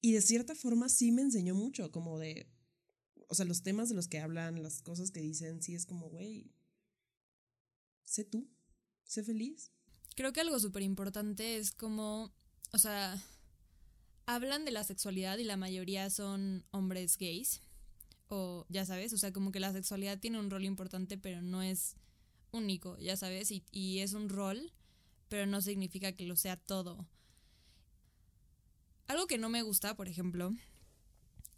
Y 0.00 0.10
de 0.10 0.20
cierta 0.20 0.56
forma 0.56 0.88
sí 0.88 1.12
me 1.12 1.22
enseñó 1.22 1.54
mucho, 1.54 1.92
como 1.92 2.18
de, 2.18 2.50
o 3.28 3.36
sea, 3.36 3.44
los 3.44 3.62
temas 3.62 3.88
de 3.88 3.94
los 3.94 4.08
que 4.08 4.18
hablan, 4.18 4.64
las 4.64 4.82
cosas 4.82 5.12
que 5.12 5.20
dicen, 5.20 5.62
sí 5.62 5.76
es 5.76 5.86
como, 5.86 6.10
güey, 6.10 6.50
sé 8.02 8.24
tú, 8.24 8.50
sé 9.04 9.22
feliz. 9.22 9.70
Creo 10.16 10.32
que 10.32 10.40
algo 10.40 10.58
súper 10.58 10.82
importante 10.82 11.56
es 11.56 11.70
como, 11.70 12.34
o 12.72 12.78
sea, 12.78 13.22
hablan 14.26 14.64
de 14.64 14.72
la 14.72 14.82
sexualidad 14.82 15.38
y 15.38 15.44
la 15.44 15.56
mayoría 15.56 16.10
son 16.10 16.66
hombres 16.72 17.16
gays, 17.16 17.60
o 18.28 18.66
ya 18.68 18.84
sabes, 18.84 19.12
o 19.12 19.18
sea, 19.18 19.32
como 19.32 19.52
que 19.52 19.60
la 19.60 19.72
sexualidad 19.72 20.18
tiene 20.18 20.38
un 20.38 20.50
rol 20.50 20.64
importante, 20.64 21.18
pero 21.18 21.42
no 21.42 21.62
es 21.62 21.96
único, 22.52 22.98
ya 22.98 23.16
sabes, 23.16 23.50
y, 23.50 23.64
y 23.70 24.00
es 24.00 24.12
un 24.12 24.28
rol, 24.28 24.72
pero 25.28 25.46
no 25.46 25.60
significa 25.60 26.12
que 26.12 26.26
lo 26.26 26.36
sea 26.36 26.56
todo. 26.56 27.06
Algo 29.06 29.26
que 29.26 29.38
no 29.38 29.48
me 29.48 29.62
gusta, 29.62 29.96
por 29.96 30.08
ejemplo, 30.08 30.54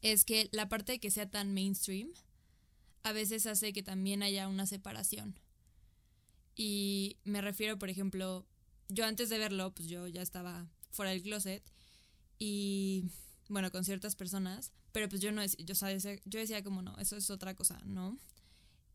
es 0.03 0.25
que 0.25 0.49
la 0.53 0.69
parte 0.69 0.93
de 0.93 1.01
que 1.01 1.11
sea 1.11 1.31
tan 1.31 1.53
mainstream 1.55 2.11
a 3.03 3.13
veces 3.13 3.47
hace 3.47 3.73
que 3.73 3.83
también 3.83 4.23
haya 4.23 4.49
una 4.49 4.67
separación. 4.67 5.39
Y 6.57 7.19
me 7.25 7.41
refiero, 7.41 7.79
por 7.79 7.89
ejemplo, 7.89 8.47
yo 8.89 9.05
antes 9.05 9.29
de 9.29 9.39
verlo, 9.39 9.73
pues 9.75 9.89
yo 9.89 10.09
ya 10.09 10.23
estaba 10.23 10.69
fuera 10.91 11.13
del 11.13 11.23
closet 11.23 11.63
y 12.39 13.05
bueno, 13.49 13.71
con 13.71 13.85
ciertas 13.85 14.17
personas, 14.17 14.73
pero 14.93 15.09
pues 15.09 15.21
yo 15.21 15.33
no 15.33 15.45
yo, 15.45 15.75
yo 16.25 16.39
decía 16.39 16.63
como 16.63 16.83
no, 16.83 16.97
eso 16.99 17.17
es 17.17 17.31
otra 17.31 17.55
cosa, 17.55 17.81
¿no? 17.85 18.19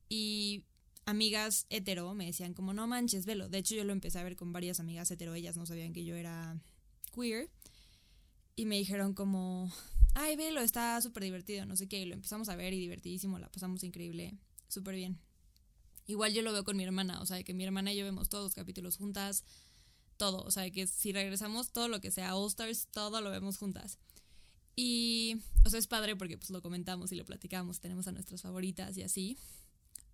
Y 0.09 0.65
amigas 1.05 1.65
hetero 1.69 2.13
me 2.13 2.25
decían 2.25 2.53
como, 2.53 2.73
no 2.73 2.87
manches, 2.87 3.25
velo. 3.25 3.49
De 3.49 3.59
hecho, 3.59 3.75
yo 3.75 3.83
lo 3.83 3.93
empecé 3.93 4.19
a 4.19 4.23
ver 4.23 4.35
con 4.35 4.51
varias 4.53 4.79
amigas 4.79 5.09
hetero, 5.11 5.33
ellas 5.33 5.57
no 5.57 5.65
sabían 5.65 5.93
que 5.93 6.03
yo 6.03 6.15
era 6.15 6.59
queer. 7.13 7.49
Y 8.55 8.65
me 8.65 8.77
dijeron 8.77 9.13
como, 9.13 9.71
ay, 10.13 10.35
velo, 10.35 10.61
está 10.61 10.99
súper 11.01 11.23
divertido, 11.23 11.65
no 11.65 11.75
sé 11.75 11.87
qué. 11.87 12.01
Y 12.01 12.05
lo 12.05 12.15
empezamos 12.15 12.49
a 12.49 12.55
ver 12.55 12.73
y 12.73 12.79
divertidísimo, 12.79 13.39
la 13.39 13.49
pasamos 13.49 13.83
increíble, 13.83 14.37
súper 14.67 14.95
bien. 14.95 15.19
Igual 16.07 16.33
yo 16.33 16.41
lo 16.41 16.51
veo 16.51 16.63
con 16.63 16.75
mi 16.75 16.83
hermana, 16.83 17.21
o 17.21 17.25
sea, 17.25 17.41
que 17.43 17.53
mi 17.53 17.63
hermana 17.63 17.93
y 17.93 17.97
yo 17.97 18.03
vemos 18.03 18.27
todos 18.27 18.43
los 18.43 18.53
capítulos 18.53 18.97
juntas, 18.97 19.45
todo, 20.17 20.43
o 20.43 20.51
sea, 20.51 20.69
que 20.71 20.87
si 20.87 21.13
regresamos 21.13 21.71
todo 21.71 21.87
lo 21.87 22.01
que 22.01 22.11
sea 22.11 22.35
All 22.35 22.47
Stars, 22.47 22.87
todo 22.91 23.21
lo 23.21 23.31
vemos 23.31 23.57
juntas. 23.57 23.97
Y, 24.75 25.37
o 25.65 25.69
sea, 25.69 25.79
es 25.79 25.87
padre 25.87 26.15
porque 26.15 26.37
pues 26.37 26.49
lo 26.49 26.61
comentamos 26.61 27.11
y 27.11 27.15
lo 27.15 27.25
platicamos, 27.25 27.79
tenemos 27.79 28.07
a 28.07 28.11
nuestras 28.11 28.41
favoritas 28.41 28.97
y 28.97 29.03
así. 29.03 29.37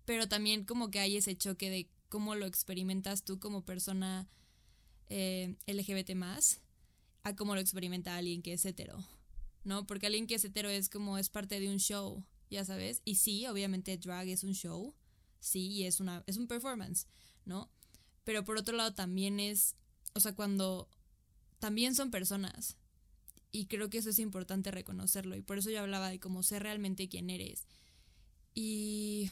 Pero 0.04 0.28
también 0.28 0.64
como 0.64 0.90
que 0.90 1.00
hay 1.00 1.16
ese 1.16 1.36
choque 1.36 1.70
de 1.70 1.88
cómo 2.08 2.34
lo 2.34 2.46
experimentas 2.46 3.24
tú 3.24 3.38
como 3.38 3.64
persona 3.64 4.28
eh, 5.10 5.54
LGBT 5.66 6.14
más 6.14 6.60
a 7.22 7.36
cómo 7.36 7.54
lo 7.54 7.60
experimenta 7.60 8.16
alguien 8.16 8.42
que 8.42 8.54
es 8.54 8.64
hetero, 8.64 9.04
¿no? 9.64 9.86
Porque 9.86 10.06
alguien 10.06 10.26
que 10.26 10.36
es 10.36 10.44
hetero 10.44 10.70
es 10.70 10.88
como 10.88 11.18
es 11.18 11.28
parte 11.28 11.60
de 11.60 11.68
un 11.68 11.78
show, 11.78 12.24
ya 12.50 12.64
sabes. 12.64 13.02
Y 13.04 13.16
sí, 13.16 13.46
obviamente 13.46 13.96
drag 13.98 14.28
es 14.28 14.44
un 14.44 14.54
show, 14.54 14.94
sí, 15.40 15.68
y 15.68 15.84
es, 15.84 16.00
una, 16.00 16.24
es 16.26 16.36
un 16.36 16.46
performance, 16.46 17.06
¿no? 17.44 17.70
Pero 18.24 18.44
por 18.44 18.56
otro 18.56 18.76
lado 18.76 18.94
también 18.94 19.40
es, 19.40 19.76
o 20.14 20.20
sea, 20.20 20.34
cuando 20.34 20.88
también 21.58 21.94
son 21.94 22.10
personas. 22.10 22.76
Y 23.50 23.66
creo 23.66 23.88
que 23.88 23.98
eso 23.98 24.10
es 24.10 24.18
importante 24.18 24.70
reconocerlo. 24.70 25.36
Y 25.36 25.42
por 25.42 25.58
eso 25.58 25.70
yo 25.70 25.80
hablaba 25.80 26.10
de 26.10 26.20
cómo 26.20 26.42
ser 26.42 26.62
realmente 26.62 27.08
quién 27.08 27.30
eres. 27.30 27.66
Y, 28.54 29.30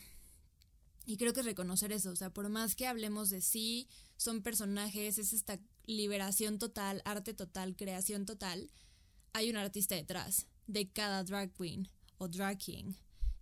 y 1.04 1.16
creo 1.16 1.32
que 1.32 1.42
reconocer 1.42 1.92
eso. 1.92 2.10
O 2.10 2.16
sea, 2.16 2.30
por 2.30 2.48
más 2.48 2.74
que 2.74 2.86
hablemos 2.86 3.30
de 3.30 3.40
sí, 3.40 3.88
son 4.16 4.42
personajes, 4.42 5.18
es 5.18 5.32
esta 5.32 5.58
liberación 5.84 6.58
total, 6.58 7.02
arte 7.04 7.34
total, 7.34 7.76
creación 7.76 8.26
total. 8.26 8.70
Hay 9.32 9.50
un 9.50 9.56
artista 9.56 9.94
detrás 9.94 10.46
de 10.66 10.88
cada 10.88 11.22
drag 11.24 11.52
queen 11.52 11.88
o 12.18 12.28
drag 12.28 12.58
king, 12.58 12.94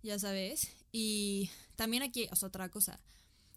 ya 0.03 0.19
sabes. 0.19 0.67
Y 0.91 1.49
también 1.75 2.03
aquí 2.03 2.27
es 2.31 2.43
otra 2.43 2.69
cosa, 2.69 2.99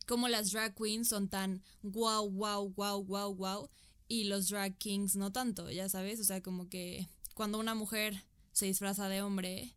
como 0.07 0.29
las 0.29 0.53
drag 0.53 0.75
queens 0.75 1.09
son 1.09 1.29
tan 1.29 1.63
wow, 1.83 2.29
wow, 2.31 2.73
wow, 2.75 3.05
wow, 3.05 3.35
wow, 3.35 3.71
y 4.09 4.25
los 4.25 4.49
drag 4.49 4.77
kings 4.79 5.17
no 5.17 5.33
tanto, 5.33 5.71
ya 5.71 5.88
sabes, 5.88 6.19
o 6.19 6.25
sea, 6.25 6.43
como 6.43 6.69
que 6.69 7.07
cuando 7.35 7.59
una 7.59 7.75
mujer 7.75 8.25
se 8.53 8.67
disfraza 8.67 9.09
de 9.09 9.23
hombre 9.23 9.77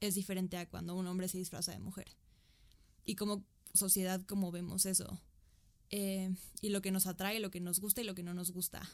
es 0.00 0.14
diferente 0.14 0.56
a 0.56 0.68
cuando 0.68 0.94
un 0.94 1.06
hombre 1.06 1.28
se 1.28 1.38
disfraza 1.38 1.72
de 1.72 1.80
mujer. 1.80 2.16
Y 3.04 3.16
como 3.16 3.44
sociedad, 3.74 4.24
como 4.26 4.50
vemos 4.50 4.86
eso. 4.86 5.20
Eh, 5.90 6.34
y 6.62 6.70
lo 6.70 6.80
que 6.80 6.90
nos 6.90 7.06
atrae, 7.06 7.40
lo 7.40 7.50
que 7.50 7.60
nos 7.60 7.80
gusta 7.80 8.00
y 8.00 8.04
lo 8.04 8.14
que 8.14 8.22
no 8.22 8.32
nos 8.32 8.52
gusta. 8.52 8.88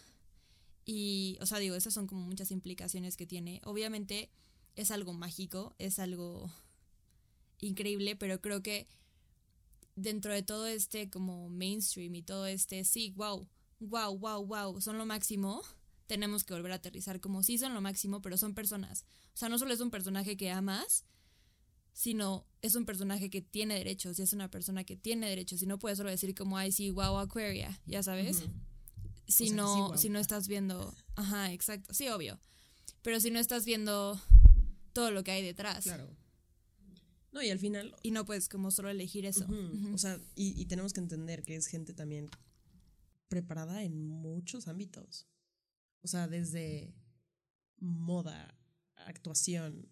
Y, 0.85 1.39
o 1.41 1.47
sea, 1.47 1.59
digo, 1.59 1.77
esas 1.77 1.95
son 1.95 2.07
como 2.07 2.23
muchas 2.23 2.51
implicaciones 2.51 3.17
que 3.17 3.27
tiene. 3.27 3.61
Obviamente 3.65 4.31
es 4.77 4.91
algo 4.91 5.13
mágico, 5.13 5.75
es 5.79 5.99
algo 5.99 6.51
increíble, 7.61 8.17
pero 8.17 8.41
creo 8.41 8.63
que 8.63 8.89
dentro 9.97 10.33
de 10.33 10.43
todo 10.43 10.67
este 10.67 11.11
como 11.11 11.49
mainstream 11.49 12.15
y 12.15 12.23
todo 12.23 12.47
este, 12.47 12.85
sí, 12.85 13.13
wow, 13.17 13.47
wow, 13.81 14.17
wow, 14.17 14.45
wow, 14.45 14.81
son 14.81 14.99
lo 14.99 15.07
máximo, 15.07 15.63
tenemos 16.07 16.45
que 16.45 16.55
volver 16.55 16.73
a 16.73 16.77
aterrizar 16.77 17.21
como 17.21 17.43
sí 17.43 17.59
son 17.59 17.75
lo 17.75 17.81
máximo, 17.81 18.21
pero 18.21 18.37
son 18.37 18.55
personas. 18.55 19.05
O 19.35 19.37
sea, 19.37 19.49
no 19.49 19.59
solo 19.59 19.73
es 19.73 19.81
un 19.81 19.91
personaje 19.91 20.37
que 20.37 20.51
amas, 20.51 21.05
sino 21.93 22.47
es 22.63 22.75
un 22.75 22.85
personaje 22.85 23.31
que 23.31 23.43
tiene 23.43 23.75
derechos 23.75 24.19
y 24.19 24.23
es 24.23 24.33
una 24.33 24.51
persona 24.51 24.85
que 24.85 24.97
tiene 24.97 25.29
derechos 25.29 25.63
y 25.63 25.67
no 25.67 25.79
puedes 25.79 25.99
solo 25.99 26.11
decir 26.11 26.35
como, 26.35 26.57
ay, 26.57 26.73
sí, 26.73 26.91
wow, 26.91 27.19
Aquaria, 27.19 27.81
ya 27.87 28.03
sabes. 28.03 28.45
Si 29.27 29.51
no, 29.51 29.97
si 29.97 30.09
no 30.09 30.19
estás 30.19 30.49
viendo, 30.49 30.93
ajá, 31.15 31.53
exacto, 31.53 31.95
sí, 31.95 32.09
obvio. 32.09 32.39
Pero 33.03 33.21
si 33.21 33.31
no 33.31 33.39
estás 33.39 33.65
viendo 33.65 34.21
todo 34.93 35.11
lo 35.11 35.23
que 35.23 35.31
hay 35.31 35.43
detrás. 35.43 35.85
Claro. 35.85 36.09
No, 37.33 37.43
y 37.43 37.51
al 37.51 37.59
final. 37.59 37.95
Y 38.03 38.11
no 38.11 38.25
puedes 38.25 38.49
como 38.49 38.71
solo 38.71 38.91
elegir 38.91 39.25
eso. 39.25 39.47
O 39.95 39.99
sea, 39.99 40.21
y, 40.35 40.65
tenemos 40.67 40.93
que 40.93 41.01
entender 41.01 41.43
que 41.45 41.55
es 41.55 41.67
gente 41.67 41.95
también 41.95 42.29
preparada 43.31 43.83
en 43.83 43.99
muchos 43.99 44.69
ámbitos. 44.69 45.27
O 46.03 46.09
sea, 46.09 46.29
desde 46.29 46.95
moda, 47.79 48.55
actuación, 49.07 49.89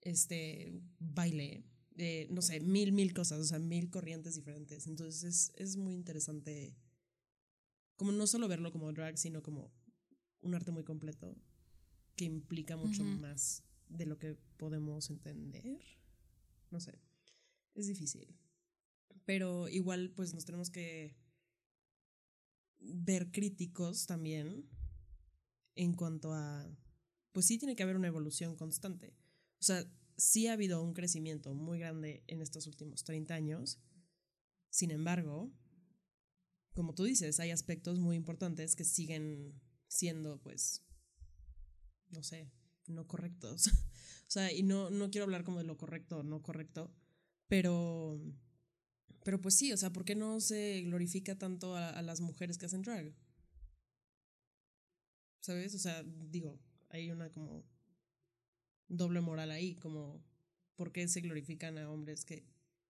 este, 0.00 0.82
baile, 0.98 1.64
eh, 1.96 2.26
no 2.30 2.42
sé, 2.42 2.58
mil, 2.58 2.90
mil 2.90 3.14
cosas, 3.14 3.38
o 3.38 3.44
sea, 3.44 3.60
mil 3.60 3.88
corrientes 3.90 4.34
diferentes. 4.34 4.88
Entonces 4.88 5.22
es, 5.22 5.52
es 5.54 5.76
muy 5.76 5.94
interesante, 5.94 6.76
como 7.94 8.10
no 8.10 8.26
solo 8.26 8.48
verlo 8.48 8.72
como 8.72 8.92
drag, 8.92 9.16
sino 9.16 9.42
como 9.42 9.72
un 10.40 10.56
arte 10.56 10.72
muy 10.72 10.82
completo 10.82 11.36
que 12.16 12.24
implica 12.24 12.76
mucho 12.76 13.04
más 13.04 13.62
de 13.88 14.06
lo 14.06 14.18
que 14.18 14.34
podemos 14.56 15.08
entender 15.08 15.98
no 16.70 16.80
sé, 16.80 16.98
es 17.74 17.86
difícil. 17.86 18.36
Pero 19.24 19.68
igual 19.68 20.12
pues 20.14 20.34
nos 20.34 20.44
tenemos 20.44 20.70
que 20.70 21.16
ver 22.80 23.30
críticos 23.30 24.06
también 24.06 24.68
en 25.74 25.94
cuanto 25.94 26.32
a, 26.32 26.68
pues 27.32 27.46
sí 27.46 27.58
tiene 27.58 27.76
que 27.76 27.82
haber 27.82 27.96
una 27.96 28.08
evolución 28.08 28.56
constante. 28.56 29.16
O 29.60 29.64
sea, 29.64 29.84
sí 30.16 30.46
ha 30.48 30.54
habido 30.54 30.82
un 30.82 30.94
crecimiento 30.94 31.54
muy 31.54 31.78
grande 31.78 32.24
en 32.26 32.42
estos 32.42 32.66
últimos 32.66 33.04
30 33.04 33.34
años. 33.34 33.80
Sin 34.70 34.90
embargo, 34.90 35.52
como 36.74 36.94
tú 36.94 37.04
dices, 37.04 37.40
hay 37.40 37.50
aspectos 37.50 37.98
muy 37.98 38.16
importantes 38.16 38.76
que 38.76 38.84
siguen 38.84 39.60
siendo, 39.88 40.40
pues, 40.40 40.84
no 42.10 42.22
sé, 42.22 42.50
no 42.86 43.06
correctos. 43.06 43.66
o 44.28 44.30
sea, 44.30 44.52
y 44.52 44.62
no, 44.62 44.90
no 44.90 45.10
quiero 45.10 45.24
hablar 45.24 45.44
como 45.44 45.58
de 45.58 45.64
lo 45.64 45.76
correcto 45.76 46.18
o 46.18 46.22
no 46.22 46.42
correcto, 46.42 46.92
pero, 47.48 48.20
pero 49.28 49.42
pues 49.42 49.56
sí, 49.56 49.74
o 49.74 49.76
sea, 49.76 49.92
¿por 49.92 50.06
qué 50.06 50.14
no 50.14 50.40
se 50.40 50.80
glorifica 50.86 51.36
tanto 51.36 51.76
a, 51.76 52.00
las 52.00 52.22
mujeres 52.22 52.56
que 52.56 52.64
hacen 52.64 52.80
drag? 52.80 53.12
¿Sabes? 55.42 55.74
O 55.74 55.78
sea, 55.78 56.02
digo, 56.02 56.58
hay 56.88 57.10
una 57.10 57.30
como 57.30 57.62
doble 58.88 59.20
moral 59.20 59.50
ahí, 59.50 59.74
como 59.74 60.24
¿por 60.76 60.92
qué 60.92 61.06
se 61.08 61.20
glorifican 61.20 61.76
a 61.76 61.90
hombres 61.90 62.24
que 62.24 62.46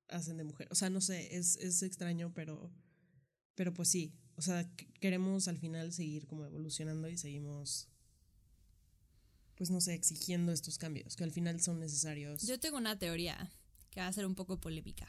hacen 0.06 0.36
de 0.36 0.44
mujer? 0.44 0.68
O 0.70 0.76
sea, 0.76 0.90
no 0.90 1.00
sé, 1.00 1.36
es, 1.36 1.56
es 1.56 1.82
extraño, 1.82 2.32
pero, 2.32 2.70
pero 3.56 3.74
pues 3.74 3.88
sí, 3.88 4.14
o 4.36 4.40
sea, 4.40 4.72
queremos 5.00 5.48
al 5.48 5.58
final 5.58 5.92
seguir 5.92 6.28
como 6.28 6.44
evolucionando 6.44 7.08
y 7.08 7.18
seguimos 7.18 7.88
pues 9.56 9.70
no 9.70 9.80
sé, 9.80 9.94
exigiendo 9.94 10.52
estos 10.52 10.78
cambios, 10.78 11.16
que 11.16 11.24
al 11.24 11.32
final 11.32 11.60
son 11.60 11.80
necesarios. 11.80 12.46
Yo 12.46 12.60
tengo 12.60 12.76
una 12.76 12.96
teoría 12.96 13.50
que 13.90 13.98
va 13.98 14.06
a 14.06 14.12
ser 14.12 14.24
un 14.24 14.36
poco 14.36 14.60
polémica. 14.60 15.08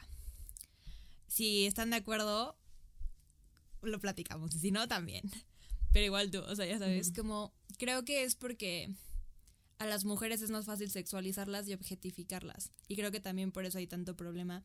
Si 1.30 1.64
están 1.64 1.90
de 1.90 1.96
acuerdo, 1.96 2.58
lo 3.82 4.00
platicamos, 4.00 4.52
y 4.56 4.58
si 4.58 4.72
no, 4.72 4.88
también. 4.88 5.22
Pero 5.92 6.04
igual 6.04 6.28
tú, 6.28 6.40
o 6.40 6.56
sea, 6.56 6.66
ya 6.66 6.78
sabes, 6.80 7.12
como 7.14 7.54
creo 7.78 8.04
que 8.04 8.24
es 8.24 8.34
porque 8.34 8.92
a 9.78 9.86
las 9.86 10.04
mujeres 10.04 10.42
es 10.42 10.50
más 10.50 10.66
fácil 10.66 10.90
sexualizarlas 10.90 11.68
y 11.68 11.72
objetificarlas. 11.72 12.72
Y 12.88 12.96
creo 12.96 13.12
que 13.12 13.20
también 13.20 13.52
por 13.52 13.64
eso 13.64 13.78
hay 13.78 13.86
tanto 13.86 14.16
problema. 14.16 14.64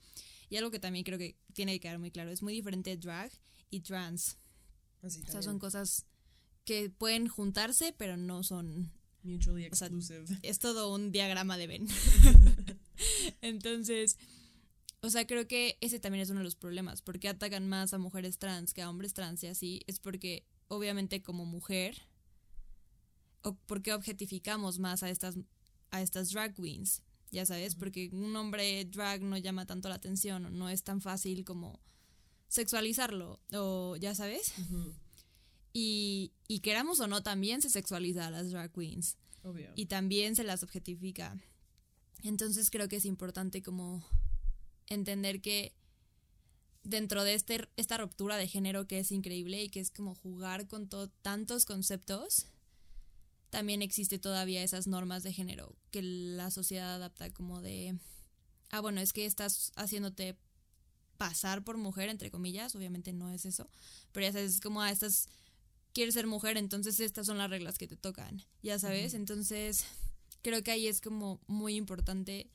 Y 0.50 0.58
algo 0.58 0.72
que 0.72 0.80
también 0.80 1.06
creo 1.06 1.20
que 1.20 1.38
tiene 1.54 1.74
que 1.74 1.82
quedar 1.82 2.00
muy 2.00 2.10
claro, 2.10 2.32
es 2.32 2.42
muy 2.42 2.54
diferente 2.54 2.98
drag 2.98 3.32
y 3.70 3.82
trans. 3.82 4.40
Así 5.04 5.22
o 5.22 5.32
sea, 5.32 5.44
son 5.44 5.60
cosas 5.60 6.08
que 6.64 6.90
pueden 6.90 7.28
juntarse, 7.28 7.94
pero 7.96 8.18
no 8.18 8.42
son 8.42 8.92
Mutually 9.22 9.66
exclusive. 9.66 10.26
es 10.42 10.58
todo 10.58 10.92
un 10.92 11.12
diagrama 11.12 11.58
de 11.58 11.68
Venn. 11.68 11.88
Entonces, 13.42 14.18
o 15.06 15.10
sea, 15.12 15.28
creo 15.28 15.48
que 15.48 15.78
ese 15.82 16.00
también 16.00 16.24
es 16.24 16.32
uno 16.32 16.40
de 16.40 16.46
los 16.46 16.56
problemas. 16.56 17.02
porque 17.02 17.30
atacan 17.30 17.68
más 17.68 17.94
a 17.94 18.00
mujeres 18.00 18.40
trans 18.40 18.74
que 18.74 18.82
a 18.82 18.90
hombres 18.90 19.14
trans 19.14 19.44
y 19.44 19.48
así? 19.48 19.82
Es 19.86 20.00
porque, 20.00 20.46
obviamente, 20.68 21.22
como 21.22 21.46
mujer, 21.46 22.02
o 23.44 23.56
porque 23.68 23.94
objetificamos 23.94 24.80
más 24.80 25.04
a 25.04 25.10
estas, 25.12 25.36
a 25.92 26.02
estas 26.02 26.32
drag 26.32 26.56
queens. 26.56 27.04
Ya 27.32 27.46
sabes, 27.46 27.76
porque 27.76 28.10
un 28.14 28.36
hombre 28.36 28.86
drag 28.86 29.22
no 29.22 29.38
llama 29.38 29.66
tanto 29.68 29.90
la 29.90 29.96
atención, 29.96 30.46
o 30.46 30.50
no 30.50 30.70
es 30.70 30.84
tan 30.84 31.02
fácil 31.02 31.46
como 31.46 31.80
sexualizarlo, 32.48 33.40
o 33.54 33.96
ya 33.98 34.16
sabes. 34.16 34.54
Y, 35.78 36.32
y 36.48 36.62
queramos 36.62 37.02
o 37.02 37.08
no, 37.08 37.22
también 37.22 37.62
se 37.62 37.70
sexualiza 37.70 38.28
a 38.28 38.32
las 38.32 38.50
drag 38.50 38.72
queens. 38.72 39.18
Obvio. 39.44 39.74
Y 39.76 39.88
también 39.88 40.36
se 40.36 40.46
las 40.46 40.64
objetifica. 40.64 41.38
Entonces 42.24 42.70
creo 42.70 42.88
que 42.88 42.96
es 42.96 43.06
importante 43.06 43.62
como 43.62 44.04
entender 44.88 45.42
que 45.42 45.74
dentro 46.84 47.24
de 47.24 47.34
este, 47.34 47.68
esta 47.78 47.98
ruptura 47.98 48.38
de 48.38 48.48
género 48.48 48.88
que 48.88 49.00
es 49.00 49.12
increíble 49.12 49.64
y 49.64 49.70
que 49.70 49.80
es 49.80 49.90
como 49.92 50.16
jugar 50.16 50.68
con 50.68 50.88
tantos 51.22 51.66
conceptos, 51.66 52.48
también 53.50 53.82
existe 53.82 54.20
todavía 54.20 54.64
esas 54.64 54.88
normas 54.88 55.24
de 55.24 55.34
género 55.34 55.76
que 55.92 56.02
la 56.02 56.52
sociedad 56.52 56.96
adapta 56.96 57.32
como 57.32 57.62
de, 57.62 57.98
ah, 58.70 58.82
bueno, 58.82 59.02
es 59.02 59.14
que 59.14 59.26
estás 59.26 59.72
haciéndote 59.76 60.38
pasar 61.18 61.64
por 61.64 61.78
mujer, 61.78 62.10
entre 62.10 62.30
comillas, 62.30 62.76
obviamente 62.76 63.14
no 63.14 63.32
es 63.32 63.46
eso, 63.46 63.70
pero 64.12 64.26
ya 64.26 64.34
sabes, 64.34 64.56
es 64.56 64.60
como 64.60 64.82
a 64.82 64.92
estas, 64.92 65.28
quieres 65.94 66.14
ser 66.14 66.28
mujer, 66.28 66.58
entonces 66.58 67.00
estas 67.00 67.26
son 67.26 67.38
las 67.38 67.50
reglas 67.50 67.78
que 67.78 67.88
te 67.88 67.96
tocan, 67.96 68.44
ya 68.62 68.78
sabes, 68.78 69.14
entonces 69.14 69.86
creo 70.42 70.62
que 70.62 70.72
ahí 70.72 70.88
es 70.88 71.00
como 71.00 71.40
muy 71.48 71.76
importante 71.76 72.50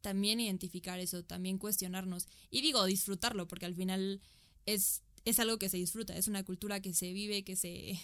también 0.00 0.40
identificar 0.40 0.98
eso, 0.98 1.24
también 1.24 1.58
cuestionarnos 1.58 2.26
y 2.50 2.62
digo, 2.62 2.84
disfrutarlo, 2.84 3.46
porque 3.48 3.66
al 3.66 3.74
final 3.74 4.20
es, 4.66 5.02
es 5.24 5.38
algo 5.40 5.58
que 5.58 5.68
se 5.68 5.76
disfruta, 5.76 6.16
es 6.16 6.28
una 6.28 6.44
cultura 6.44 6.80
que 6.80 6.94
se 6.94 7.12
vive, 7.12 7.44
que 7.44 7.56
se 7.56 7.98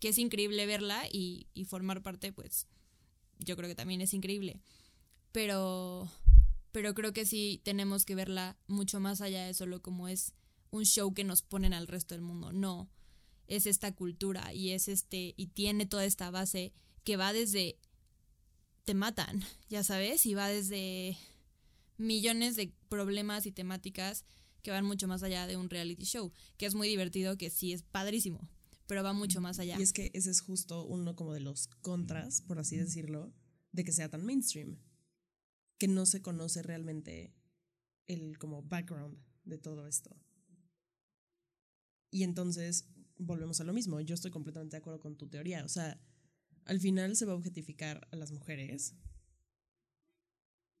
que 0.00 0.08
es 0.08 0.18
increíble 0.18 0.66
verla 0.66 1.04
y, 1.12 1.46
formar 1.66 2.02
parte, 2.02 2.32
pues 2.32 2.66
yo 3.38 3.54
creo 3.56 3.68
que 3.68 3.74
también 3.74 4.00
es 4.00 4.14
increíble. 4.14 4.60
Pero 5.30 6.10
pero 6.72 6.94
creo 6.94 7.12
que 7.12 7.26
sí 7.26 7.60
tenemos 7.64 8.04
que 8.04 8.14
verla 8.14 8.56
mucho 8.66 9.00
más 9.00 9.20
allá 9.20 9.44
de 9.44 9.54
solo 9.54 9.82
como 9.82 10.08
es 10.08 10.34
un 10.70 10.84
show 10.84 11.12
que 11.12 11.24
nos 11.24 11.42
ponen 11.42 11.74
al 11.74 11.86
resto 11.86 12.14
del 12.14 12.22
mundo. 12.22 12.52
No, 12.52 12.88
es 13.46 13.66
esta 13.66 13.94
cultura 13.94 14.54
y 14.54 14.70
es 14.70 14.88
este 14.88 15.34
y 15.36 15.48
tiene 15.48 15.84
toda 15.84 16.04
esta 16.04 16.30
base 16.30 16.72
que 17.04 17.16
va 17.16 17.32
desde 17.32 17.78
te 18.84 18.94
matan, 18.94 19.42
ya 19.68 19.84
sabes, 19.84 20.26
y 20.26 20.34
va 20.34 20.48
desde 20.48 21.16
millones 21.96 22.56
de 22.56 22.72
problemas 22.88 23.46
y 23.46 23.52
temáticas 23.52 24.24
que 24.62 24.70
van 24.70 24.84
mucho 24.84 25.08
más 25.08 25.22
allá 25.22 25.46
de 25.46 25.56
un 25.56 25.70
reality 25.70 26.04
show, 26.04 26.32
que 26.56 26.66
es 26.66 26.74
muy 26.74 26.88
divertido, 26.88 27.36
que 27.36 27.50
sí 27.50 27.72
es 27.72 27.82
padrísimo, 27.82 28.48
pero 28.86 29.02
va 29.02 29.12
mucho 29.12 29.40
más 29.40 29.58
allá. 29.58 29.78
Y 29.78 29.82
es 29.82 29.92
que 29.92 30.10
ese 30.14 30.30
es 30.30 30.40
justo 30.40 30.84
uno 30.84 31.14
como 31.16 31.32
de 31.32 31.40
los 31.40 31.68
contras, 31.80 32.42
por 32.42 32.58
así 32.58 32.76
decirlo, 32.76 33.32
de 33.72 33.84
que 33.84 33.92
sea 33.92 34.08
tan 34.08 34.24
mainstream 34.24 34.78
que 35.78 35.88
no 35.88 36.04
se 36.04 36.20
conoce 36.20 36.62
realmente 36.62 37.34
el 38.06 38.38
como 38.38 38.62
background 38.62 39.18
de 39.44 39.58
todo 39.58 39.86
esto. 39.86 40.14
Y 42.10 42.24
entonces 42.24 42.88
volvemos 43.16 43.60
a 43.60 43.64
lo 43.64 43.72
mismo. 43.72 44.00
Yo 44.00 44.14
estoy 44.14 44.30
completamente 44.30 44.76
de 44.76 44.78
acuerdo 44.78 45.00
con 45.00 45.16
tu 45.16 45.28
teoría. 45.28 45.64
O 45.64 45.68
sea, 45.68 45.98
al 46.70 46.78
final 46.78 47.16
se 47.16 47.26
va 47.26 47.32
a 47.32 47.34
objetificar 47.34 48.06
a 48.12 48.16
las 48.16 48.30
mujeres 48.30 48.94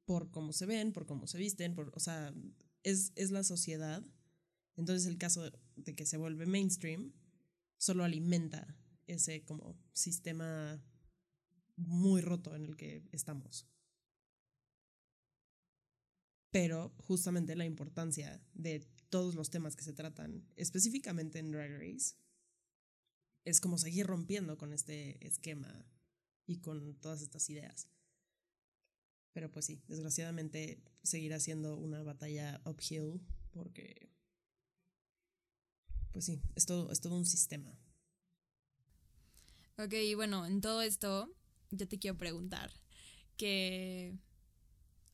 por 0.04 0.30
cómo 0.30 0.52
se 0.52 0.64
ven, 0.64 0.92
por 0.92 1.04
cómo 1.04 1.26
se 1.26 1.36
visten, 1.36 1.74
por, 1.74 1.90
o 1.96 1.98
sea, 1.98 2.32
es, 2.84 3.12
es 3.16 3.32
la 3.32 3.42
sociedad. 3.42 4.04
Entonces 4.76 5.06
el 5.06 5.18
caso 5.18 5.50
de 5.74 5.94
que 5.96 6.06
se 6.06 6.16
vuelve 6.16 6.46
mainstream 6.46 7.12
solo 7.76 8.04
alimenta 8.04 8.76
ese 9.08 9.44
como 9.44 9.76
sistema 9.92 10.80
muy 11.76 12.20
roto 12.20 12.54
en 12.54 12.66
el 12.66 12.76
que 12.76 13.02
estamos 13.10 13.66
pero 16.50 16.92
justamente 16.98 17.54
la 17.54 17.64
importancia 17.64 18.42
de 18.54 18.80
todos 19.08 19.34
los 19.34 19.50
temas 19.50 19.76
que 19.76 19.84
se 19.84 19.92
tratan 19.92 20.44
específicamente 20.56 21.38
en 21.38 21.52
Drag 21.52 21.78
Race 21.78 22.16
es 23.44 23.60
como 23.60 23.78
seguir 23.78 24.06
rompiendo 24.06 24.58
con 24.58 24.72
este 24.72 25.24
esquema 25.26 25.86
y 26.46 26.58
con 26.60 26.94
todas 27.00 27.22
estas 27.22 27.48
ideas. 27.50 27.88
Pero 29.32 29.50
pues 29.50 29.66
sí, 29.66 29.80
desgraciadamente 29.86 30.82
seguirá 31.02 31.38
siendo 31.38 31.76
una 31.76 32.02
batalla 32.02 32.60
uphill 32.64 33.20
porque, 33.52 34.10
pues 36.12 36.24
sí, 36.24 36.40
es 36.56 36.66
todo, 36.66 36.90
es 36.90 37.00
todo 37.00 37.16
un 37.16 37.26
sistema. 37.26 37.78
Ok, 39.78 39.94
bueno, 40.16 40.46
en 40.46 40.60
todo 40.60 40.82
esto 40.82 41.32
yo 41.70 41.88
te 41.88 41.98
quiero 41.98 42.18
preguntar 42.18 42.72
que 43.36 44.18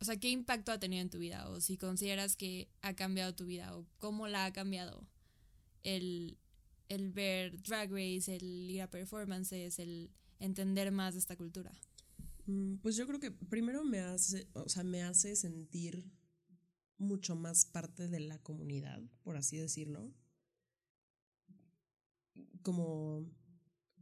o 0.00 0.04
sea, 0.04 0.18
¿qué 0.18 0.28
impacto 0.28 0.72
ha 0.72 0.78
tenido 0.78 1.02
en 1.02 1.10
tu 1.10 1.18
vida? 1.18 1.48
O 1.48 1.60
si 1.60 1.78
consideras 1.78 2.36
que 2.36 2.68
ha 2.82 2.94
cambiado 2.94 3.34
tu 3.34 3.46
vida, 3.46 3.76
o 3.76 3.86
cómo 3.98 4.28
la 4.28 4.44
ha 4.44 4.52
cambiado 4.52 5.06
el, 5.82 6.38
el 6.88 7.10
ver 7.10 7.62
Drag 7.62 7.90
Race, 7.90 8.34
el 8.34 8.70
ir 8.70 8.82
a 8.82 8.90
performances, 8.90 9.78
el 9.78 10.10
entender 10.38 10.90
más 10.92 11.14
de 11.14 11.20
esta 11.20 11.36
cultura. 11.36 11.72
Mm, 12.46 12.76
pues 12.76 12.96
yo 12.96 13.06
creo 13.06 13.20
que 13.20 13.30
primero 13.30 13.84
me 13.84 14.00
hace, 14.00 14.48
o 14.54 14.68
sea, 14.68 14.84
me 14.84 15.02
hace 15.02 15.36
sentir 15.36 16.04
mucho 16.98 17.36
más 17.36 17.64
parte 17.64 18.08
de 18.08 18.20
la 18.20 18.38
comunidad, 18.38 19.02
por 19.22 19.36
así 19.36 19.56
decirlo. 19.56 20.12
Como, 22.62 23.26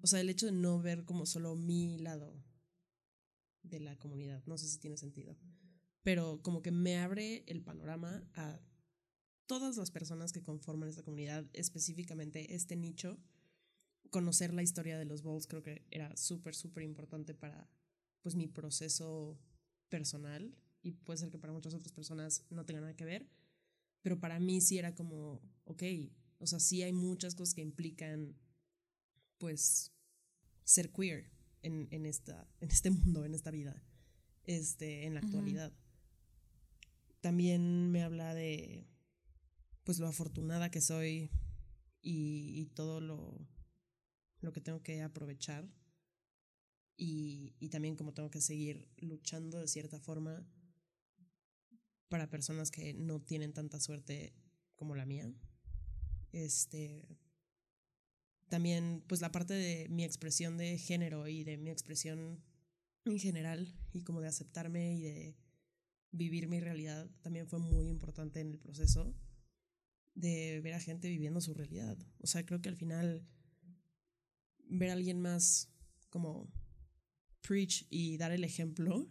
o 0.01 0.07
sea, 0.07 0.21
el 0.21 0.31
hecho 0.31 0.47
de 0.47 0.53
no 0.53 0.81
ver 0.81 1.05
como 1.05 1.27
solo 1.27 1.55
mi 1.55 1.99
lado 1.99 2.43
de 3.63 3.81
la 3.81 3.97
comunidad, 3.99 4.43
no 4.47 4.59
sé 4.59 4.69
si 4.69 4.79
tiene 4.79 4.97
sentido 4.97 5.37
pero 6.05 6.41
como 6.43 6.63
que 6.63 6.71
me 6.71 6.99
abre 6.99 7.43
el 7.49 7.63
panorama 7.63 8.23
a 8.35 8.61
todas 9.47 9.77
las 9.77 9.91
personas 9.91 10.33
que 10.33 10.43
conforman 10.43 10.89
esta 10.89 11.03
comunidad, 11.03 11.45
específicamente 11.53 12.55
este 12.55 12.77
nicho. 12.77 13.19
Conocer 14.11 14.55
la 14.55 14.63
historia 14.63 14.99
de 14.99 15.05
los 15.05 15.23
Balls 15.23 15.47
creo 15.47 15.63
que 15.63 15.87
era 15.91 16.17
súper, 16.17 16.55
súper 16.55 16.85
importante 16.85 17.35
para 17.35 17.69
pues 18.23 18.37
mi 18.37 18.47
proceso 18.47 19.39
personal 19.89 20.57
y 20.83 20.93
puede 20.93 21.19
ser 21.19 21.31
que 21.31 21.39
para 21.39 21.53
muchas 21.53 21.75
otras 21.75 21.93
personas 21.93 22.45
no 22.51 22.65
tenga 22.65 22.81
nada 22.81 22.97
que 22.97 23.05
ver, 23.05 23.29
pero 24.03 24.21
para 24.21 24.39
mí 24.39 24.61
sí 24.61 24.79
era 24.79 24.95
como, 24.95 25.41
ok, 25.65 25.83
o 26.39 26.47
sea, 26.47 26.61
sí 26.61 26.83
hay 26.83 26.93
muchas 26.93 27.35
cosas 27.35 27.55
que 27.55 27.63
implican 27.63 28.37
pues 29.39 29.93
ser 30.65 30.91
queer 30.93 31.31
en, 31.63 31.89
en, 31.91 32.07
esta, 32.07 32.49
en 32.61 32.71
este 32.71 32.91
mundo, 32.91 33.25
en 33.25 33.35
esta 33.35 33.51
vida, 33.51 33.83
este, 34.45 35.07
en 35.07 35.15
la 35.15 35.21
actualidad 35.21 35.73
también 37.25 37.91
me 37.91 38.03
habla 38.03 38.35
de 38.35 38.87
pues 39.85 39.99
lo 39.99 40.09
afortunada 40.09 40.71
que 40.71 40.81
soy 40.81 41.31
y, 42.03 42.67
todo 42.75 43.01
lo, 43.01 43.39
lo, 44.41 44.53
que 44.53 44.61
tengo 44.61 44.83
que 44.83 45.03
aprovechar 45.03 45.67
y, 46.97 47.55
y, 47.61 47.69
también 47.69 47.97
como 47.97 48.13
tengo 48.13 48.31
que 48.31 48.41
seguir 48.41 48.89
luchando 48.97 49.61
de 49.61 49.69
cierta 49.69 49.99
forma 49.99 50.47
para 52.09 52.31
personas 52.31 52.71
que 52.71 52.93
no 52.95 53.21
tienen 53.21 53.53
tanta 53.53 53.81
suerte 53.81 54.35
como 54.77 54.95
la 54.95 55.07
mía. 55.07 55.33
Este 56.33 57.19
también 58.49 59.03
pues 59.09 59.21
la 59.21 59.33
parte 59.33 59.55
de 59.55 59.89
mi 59.89 60.05
expresión 60.05 60.57
de 60.59 60.79
género 60.79 61.27
y 61.27 61.45
de 61.45 61.57
mi 61.57 61.71
expresión 61.71 62.43
en 63.05 63.19
general 63.19 63.75
y 63.93 64.03
como 64.03 64.21
de 64.21 64.29
aceptarme 64.29 64.95
y 64.95 65.01
de 65.01 65.37
vivir 66.13 66.47
mi 66.49 66.61
realidad 66.61 67.11
también 67.23 67.49
fue 67.49 67.59
muy 67.59 67.89
importante 67.89 68.41
en 68.41 68.53
el 68.53 68.59
proceso 68.59 69.15
de 70.15 70.61
ver 70.61 70.75
a 70.75 70.81
gente 70.81 71.09
viviendo 71.09 71.41
su 71.41 71.55
realidad. 71.55 71.99
O 72.19 72.27
sea, 72.27 72.47
creo 72.47 72.61
que 72.61 72.69
al 72.69 72.77
final 72.77 73.27
ver 74.67 74.91
a 74.91 74.95
alguien 74.95 75.21
más 75.21 75.71
como 76.11 76.49
preach 77.41 77.87
y 77.91 78.17
dar 78.17 78.33
el 78.33 78.45
ejemplo 78.45 79.09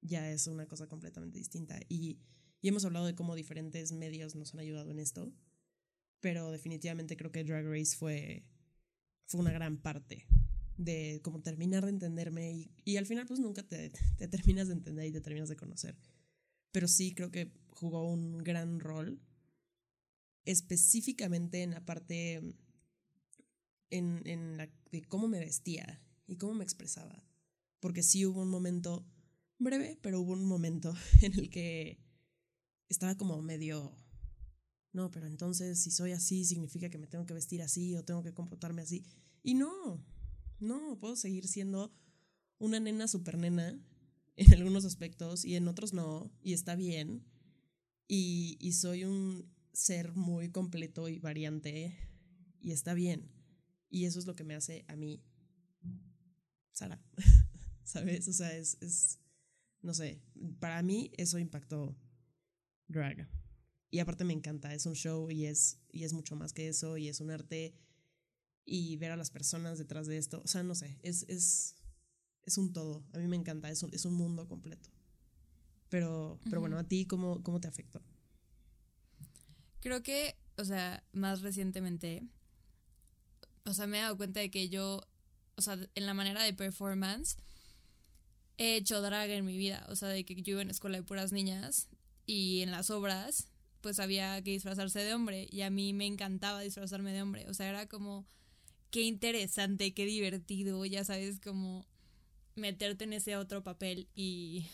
ya 0.00 0.30
es 0.30 0.46
una 0.46 0.66
cosa 0.66 0.86
completamente 0.86 1.38
distinta. 1.38 1.78
Y, 1.88 2.18
y 2.60 2.68
hemos 2.68 2.84
hablado 2.84 3.06
de 3.06 3.14
cómo 3.14 3.34
diferentes 3.34 3.92
medios 3.92 4.34
nos 4.34 4.54
han 4.54 4.60
ayudado 4.60 4.90
en 4.90 4.98
esto, 4.98 5.32
pero 6.20 6.50
definitivamente 6.50 7.16
creo 7.16 7.32
que 7.32 7.44
Drag 7.44 7.66
Race 7.66 7.96
fue, 7.96 8.44
fue 9.26 9.40
una 9.40 9.52
gran 9.52 9.78
parte 9.78 10.26
de 10.76 11.20
como 11.22 11.42
terminar 11.42 11.84
de 11.84 11.90
entenderme 11.90 12.52
y, 12.52 12.70
y 12.84 12.96
al 12.96 13.06
final 13.06 13.26
pues 13.26 13.40
nunca 13.40 13.64
te, 13.64 13.90
te, 14.16 14.28
terminas 14.28 14.68
de 14.68 14.74
entender 14.74 15.06
y 15.06 15.12
te 15.12 15.20
terminas 15.20 15.48
de 15.48 15.56
conocer. 15.56 15.96
Pero 16.72 16.86
sí 16.86 17.14
creo 17.14 17.30
que 17.30 17.52
jugó 17.68 18.08
un 18.08 18.38
gran 18.38 18.78
rol, 18.78 19.20
específicamente 20.44 21.62
en 21.62 21.72
la 21.72 21.84
parte 21.84 22.42
en, 23.90 24.22
en 24.26 24.56
la, 24.56 24.70
de 24.90 25.02
cómo 25.02 25.28
me 25.28 25.40
vestía 25.40 26.02
y 26.26 26.36
cómo 26.36 26.54
me 26.54 26.64
expresaba. 26.64 27.24
Porque 27.80 28.02
sí 28.02 28.26
hubo 28.26 28.42
un 28.42 28.50
momento 28.50 29.06
breve, 29.58 29.98
pero 30.02 30.20
hubo 30.20 30.32
un 30.32 30.44
momento 30.44 30.94
en 31.22 31.34
el 31.34 31.50
que 31.50 32.00
estaba 32.88 33.16
como 33.16 33.40
medio, 33.42 33.94
no, 34.92 35.10
pero 35.10 35.26
entonces 35.26 35.80
si 35.80 35.90
soy 35.90 36.12
así 36.12 36.44
significa 36.44 36.88
que 36.88 36.98
me 36.98 37.06
tengo 37.06 37.26
que 37.26 37.34
vestir 37.34 37.62
así 37.62 37.94
o 37.94 38.04
tengo 38.04 38.22
que 38.22 38.34
comportarme 38.34 38.82
así. 38.82 39.04
Y 39.42 39.54
no, 39.54 40.04
no, 40.58 40.98
puedo 40.98 41.16
seguir 41.16 41.46
siendo 41.46 41.94
una 42.58 42.80
nena 42.80 43.06
super 43.08 43.38
nena 43.38 43.78
en 44.36 44.54
algunos 44.54 44.84
aspectos 44.84 45.44
y 45.44 45.56
en 45.56 45.68
otros 45.68 45.92
no, 45.92 46.32
y 46.42 46.52
está 46.52 46.74
bien. 46.74 47.24
Y, 48.06 48.56
y 48.60 48.72
soy 48.72 49.04
un 49.04 49.52
ser 49.78 50.12
muy 50.14 50.50
completo 50.50 51.08
y 51.08 51.20
variante 51.20 51.96
y 52.60 52.72
está 52.72 52.94
bien. 52.94 53.30
Y 53.88 54.06
eso 54.06 54.18
es 54.18 54.26
lo 54.26 54.34
que 54.34 54.44
me 54.44 54.54
hace 54.54 54.84
a 54.88 54.96
mí 54.96 55.22
Sara. 56.72 57.00
¿Sabes? 57.84 58.28
O 58.28 58.32
sea, 58.32 58.54
es, 58.56 58.76
es, 58.80 59.20
no 59.80 59.94
sé, 59.94 60.20
para 60.58 60.82
mí 60.82 61.12
eso 61.16 61.38
impactó 61.38 61.96
drag. 62.88 63.28
Y 63.90 64.00
aparte 64.00 64.24
me 64.24 64.34
encanta, 64.34 64.74
es 64.74 64.84
un 64.84 64.94
show 64.94 65.30
y 65.30 65.46
es, 65.46 65.78
y 65.90 66.04
es 66.04 66.12
mucho 66.12 66.36
más 66.36 66.52
que 66.52 66.68
eso 66.68 66.98
y 66.98 67.08
es 67.08 67.20
un 67.20 67.30
arte 67.30 67.74
y 68.64 68.96
ver 68.96 69.12
a 69.12 69.16
las 69.16 69.30
personas 69.30 69.78
detrás 69.78 70.06
de 70.06 70.18
esto. 70.18 70.42
O 70.44 70.48
sea, 70.48 70.62
no 70.64 70.74
sé, 70.74 70.98
es, 71.02 71.24
es, 71.28 71.76
es 72.42 72.58
un 72.58 72.72
todo. 72.72 73.06
A 73.12 73.18
mí 73.18 73.28
me 73.28 73.36
encanta, 73.36 73.70
es 73.70 73.82
un, 73.82 73.94
es 73.94 74.04
un 74.04 74.14
mundo 74.14 74.48
completo. 74.48 74.90
Pero, 75.88 76.38
pero 76.44 76.60
bueno, 76.60 76.78
¿a 76.78 76.84
ti 76.86 77.06
cómo, 77.06 77.42
cómo 77.42 77.60
te 77.60 77.68
afectó? 77.68 78.02
Creo 79.80 80.02
que, 80.02 80.36
o 80.56 80.64
sea, 80.64 81.04
más 81.12 81.42
recientemente, 81.42 82.22
o 83.64 83.74
sea, 83.74 83.86
me 83.86 83.98
he 83.98 84.02
dado 84.02 84.16
cuenta 84.16 84.40
de 84.40 84.50
que 84.50 84.68
yo, 84.68 85.02
o 85.56 85.62
sea, 85.62 85.78
en 85.94 86.06
la 86.06 86.14
manera 86.14 86.42
de 86.42 86.52
performance, 86.54 87.36
he 88.56 88.76
hecho 88.76 89.00
drag 89.00 89.30
en 89.30 89.44
mi 89.44 89.56
vida, 89.56 89.86
o 89.88 89.96
sea, 89.96 90.08
de 90.08 90.24
que 90.24 90.34
yo 90.34 90.52
iba 90.52 90.62
en 90.62 90.70
escuela 90.70 90.98
de 90.98 91.04
puras 91.04 91.32
niñas 91.32 91.88
y 92.26 92.62
en 92.62 92.70
las 92.70 92.90
obras, 92.90 93.48
pues 93.80 94.00
había 94.00 94.42
que 94.42 94.50
disfrazarse 94.50 95.00
de 95.00 95.14
hombre 95.14 95.46
y 95.50 95.62
a 95.62 95.70
mí 95.70 95.92
me 95.92 96.06
encantaba 96.06 96.60
disfrazarme 96.60 97.12
de 97.12 97.22
hombre, 97.22 97.46
o 97.48 97.54
sea, 97.54 97.68
era 97.68 97.86
como, 97.86 98.26
qué 98.90 99.02
interesante, 99.02 99.94
qué 99.94 100.04
divertido, 100.06 100.84
ya 100.84 101.04
sabes, 101.04 101.38
como 101.40 101.86
meterte 102.56 103.04
en 103.04 103.12
ese 103.12 103.36
otro 103.36 103.62
papel 103.62 104.08
y, 104.14 104.66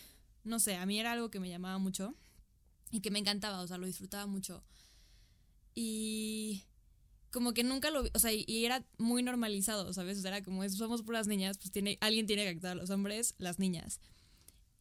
no 0.43 0.59
sé, 0.59 0.75
a 0.75 0.85
mí 0.85 0.99
era 0.99 1.11
algo 1.11 1.29
que 1.29 1.39
me 1.39 1.49
llamaba 1.49 1.77
mucho 1.77 2.15
y 2.91 3.01
que 3.01 3.11
me 3.11 3.19
encantaba, 3.19 3.61
o 3.61 3.67
sea, 3.67 3.77
lo 3.77 3.85
disfrutaba 3.85 4.25
mucho. 4.25 4.63
Y 5.75 6.63
como 7.31 7.53
que 7.53 7.65
nunca 7.65 7.91
lo, 7.91 8.05
o 8.13 8.19
sea, 8.19 8.31
y 8.31 8.65
era 8.65 8.85
muy 8.97 9.21
normalizado, 9.21 9.91
¿sabes? 9.93 10.17
O 10.17 10.21
sea, 10.21 10.31
era 10.31 10.43
como, 10.43 10.67
somos 10.69 11.03
puras 11.03 11.27
niñas, 11.27 11.57
pues 11.57 11.69
tiene, 11.69 11.97
alguien 11.99 12.25
tiene 12.25 12.43
que 12.43 12.49
actuar 12.49 12.71
a 12.71 12.75
los 12.75 12.89
hombres, 12.89 13.35
las 13.37 13.59
niñas. 13.59 13.99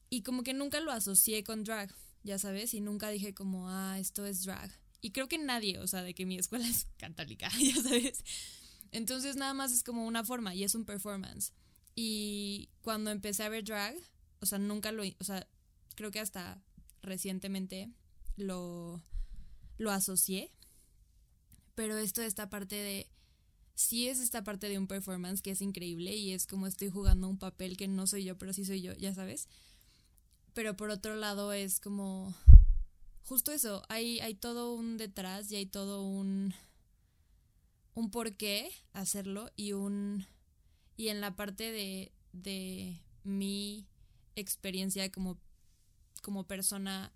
Y 0.09 0.23
como 0.23 0.45
que 0.45 0.55
nunca 0.55 0.79
lo 0.79 0.93
asocié 0.93 1.43
con 1.43 1.65
drag, 1.65 1.93
ya 2.23 2.39
sabes, 2.39 2.73
y 2.73 2.81
nunca 2.81 3.11
dije 3.11 3.35
como, 3.35 3.69
ah, 3.69 3.99
esto 3.99 4.25
es 4.25 4.45
drag. 4.45 4.71
Y 5.01 5.11
creo 5.11 5.27
que 5.27 5.37
nadie, 5.37 5.81
o 5.81 5.87
sea, 5.89 6.05
de 6.05 6.15
que 6.15 6.27
mi 6.27 6.39
escuela 6.39 6.67
es 6.69 6.87
católica, 6.97 7.51
ya 7.61 7.83
sabes. 7.83 8.23
Entonces 8.93 9.35
nada 9.35 9.53
más 9.53 9.73
es 9.73 9.83
como 9.83 10.07
una 10.07 10.23
forma 10.23 10.55
y 10.55 10.63
es 10.63 10.77
un 10.77 10.85
performance. 10.85 11.53
Y 11.97 12.71
cuando 12.83 13.11
empecé 13.11 13.43
a 13.43 13.49
ver 13.49 13.65
drag, 13.65 13.97
o 14.39 14.47
sea, 14.47 14.59
nunca 14.59 14.93
lo, 14.93 15.03
o 15.19 15.25
sea, 15.25 15.49
creo 15.97 16.13
que 16.13 16.21
hasta 16.21 16.63
recientemente 17.03 17.91
lo, 18.37 19.03
lo 19.77 19.91
asocié 19.91 20.53
pero 21.75 21.97
esto 21.97 22.23
esta 22.23 22.51
parte 22.51 22.77
de 22.77 23.09
sí 23.75 24.09
es 24.09 24.21
esta 24.21 24.45
parte 24.45 24.69
de 24.69 24.79
un 24.79 24.87
performance 24.87 25.43
que 25.43 25.51
es 25.51 25.61
increíble 25.61 26.15
y 26.15 26.33
es 26.33 26.47
como 26.47 26.67
estoy 26.67 26.91
jugando 26.91 27.29
un 27.29 27.39
papel 27.39 27.77
que 27.77 27.89
no 27.89 28.07
soy 28.07 28.25
yo, 28.25 28.39
pero 28.39 28.53
sí 28.53 28.65
soy 28.65 28.83
yo, 28.83 28.93
ya 28.95 29.15
sabes. 29.15 29.49
Pero 30.55 30.77
por 30.77 30.91
otro 30.91 31.17
lado 31.17 31.53
es 31.53 31.81
como 31.81 32.35
justo 33.25 33.53
eso, 33.53 33.83
hay, 33.89 34.21
hay 34.21 34.35
todo 34.35 34.75
un 34.75 34.97
detrás 34.97 35.51
y 35.51 35.57
hay 35.57 35.67
todo 35.67 36.03
un 36.03 36.55
un 37.95 38.11
por 38.11 38.37
qué 38.37 38.71
hacerlo 38.93 39.51
y 39.57 39.73
un 39.73 40.27
y 40.97 41.09
en 41.09 41.21
la 41.21 41.35
parte 41.37 41.71
de, 41.73 42.13
de 42.33 43.01
mi 43.25 43.87
experiencia 44.37 45.11
como, 45.11 45.39
como 46.23 46.45
persona 46.45 47.13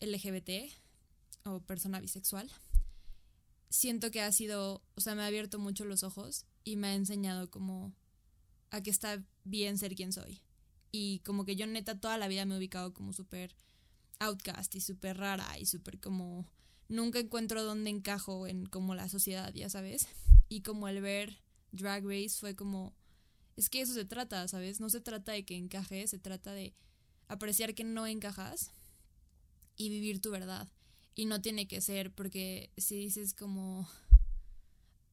LGBT 0.00 0.72
o 1.44 1.60
persona 1.60 2.00
bisexual 2.00 2.50
siento 3.74 4.12
que 4.12 4.20
ha 4.20 4.30
sido, 4.30 4.82
o 4.94 5.00
sea, 5.00 5.16
me 5.16 5.22
ha 5.22 5.26
abierto 5.26 5.58
mucho 5.58 5.84
los 5.84 6.04
ojos 6.04 6.46
y 6.62 6.76
me 6.76 6.88
ha 6.88 6.94
enseñado 6.94 7.50
como 7.50 7.92
a 8.70 8.80
que 8.80 8.90
está 8.90 9.20
bien 9.42 9.78
ser 9.78 9.96
quien 9.96 10.12
soy. 10.12 10.40
Y 10.92 11.18
como 11.20 11.44
que 11.44 11.56
yo 11.56 11.66
neta 11.66 11.98
toda 11.98 12.16
la 12.16 12.28
vida 12.28 12.44
me 12.44 12.54
he 12.54 12.58
ubicado 12.58 12.94
como 12.94 13.12
súper 13.12 13.56
outcast 14.20 14.76
y 14.76 14.80
súper 14.80 15.16
rara 15.16 15.58
y 15.58 15.66
súper 15.66 15.98
como 15.98 16.48
nunca 16.88 17.18
encuentro 17.18 17.64
dónde 17.64 17.90
encajo 17.90 18.46
en 18.46 18.66
como 18.66 18.94
la 18.94 19.08
sociedad, 19.08 19.52
ya 19.52 19.68
sabes. 19.68 20.06
Y 20.48 20.60
como 20.60 20.86
el 20.86 21.00
ver 21.00 21.42
Drag 21.72 22.04
Race 22.04 22.38
fue 22.38 22.54
como, 22.54 22.94
es 23.56 23.70
que 23.70 23.80
eso 23.80 23.94
se 23.94 24.04
trata, 24.04 24.46
¿sabes? 24.46 24.78
No 24.78 24.88
se 24.88 25.00
trata 25.00 25.32
de 25.32 25.44
que 25.44 25.56
encajes, 25.56 26.10
se 26.10 26.18
trata 26.18 26.52
de 26.52 26.74
apreciar 27.26 27.74
que 27.74 27.82
no 27.82 28.06
encajas 28.06 28.70
y 29.76 29.88
vivir 29.88 30.20
tu 30.20 30.30
verdad. 30.30 30.68
Y 31.14 31.26
no 31.26 31.40
tiene 31.40 31.68
que 31.68 31.80
ser 31.80 32.12
porque 32.12 32.70
si 32.76 32.96
dices 32.96 33.34
como, 33.34 33.88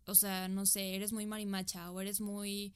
o 0.06 0.16
sea, 0.16 0.48
no 0.48 0.66
sé, 0.66 0.96
eres 0.96 1.14
muy 1.14 1.26
marimacha 1.26 1.92
o 1.92 2.02
eres 2.02 2.22
muy 2.22 2.74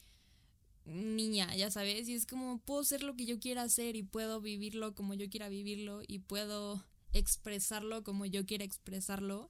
niña, 0.86 1.56
ya 1.56 1.72
sabes, 1.72 2.08
y 2.08 2.14
es 2.14 2.28
como 2.28 2.60
puedo 2.60 2.84
ser 2.84 3.02
lo 3.02 3.16
que 3.16 3.26
yo 3.26 3.40
quiera 3.40 3.64
hacer 3.64 3.96
y 3.96 4.04
puedo 4.04 4.40
vivirlo 4.40 4.94
como 4.94 5.16
yo 5.16 5.30
quiera 5.30 5.50
vivirlo 5.50 6.02
y 6.08 6.20
puedo 6.20 6.86
expresarlo 7.14 8.04
como 8.04 8.26
yo 8.26 8.46
quiera 8.46 8.64
expresarlo. 8.64 9.50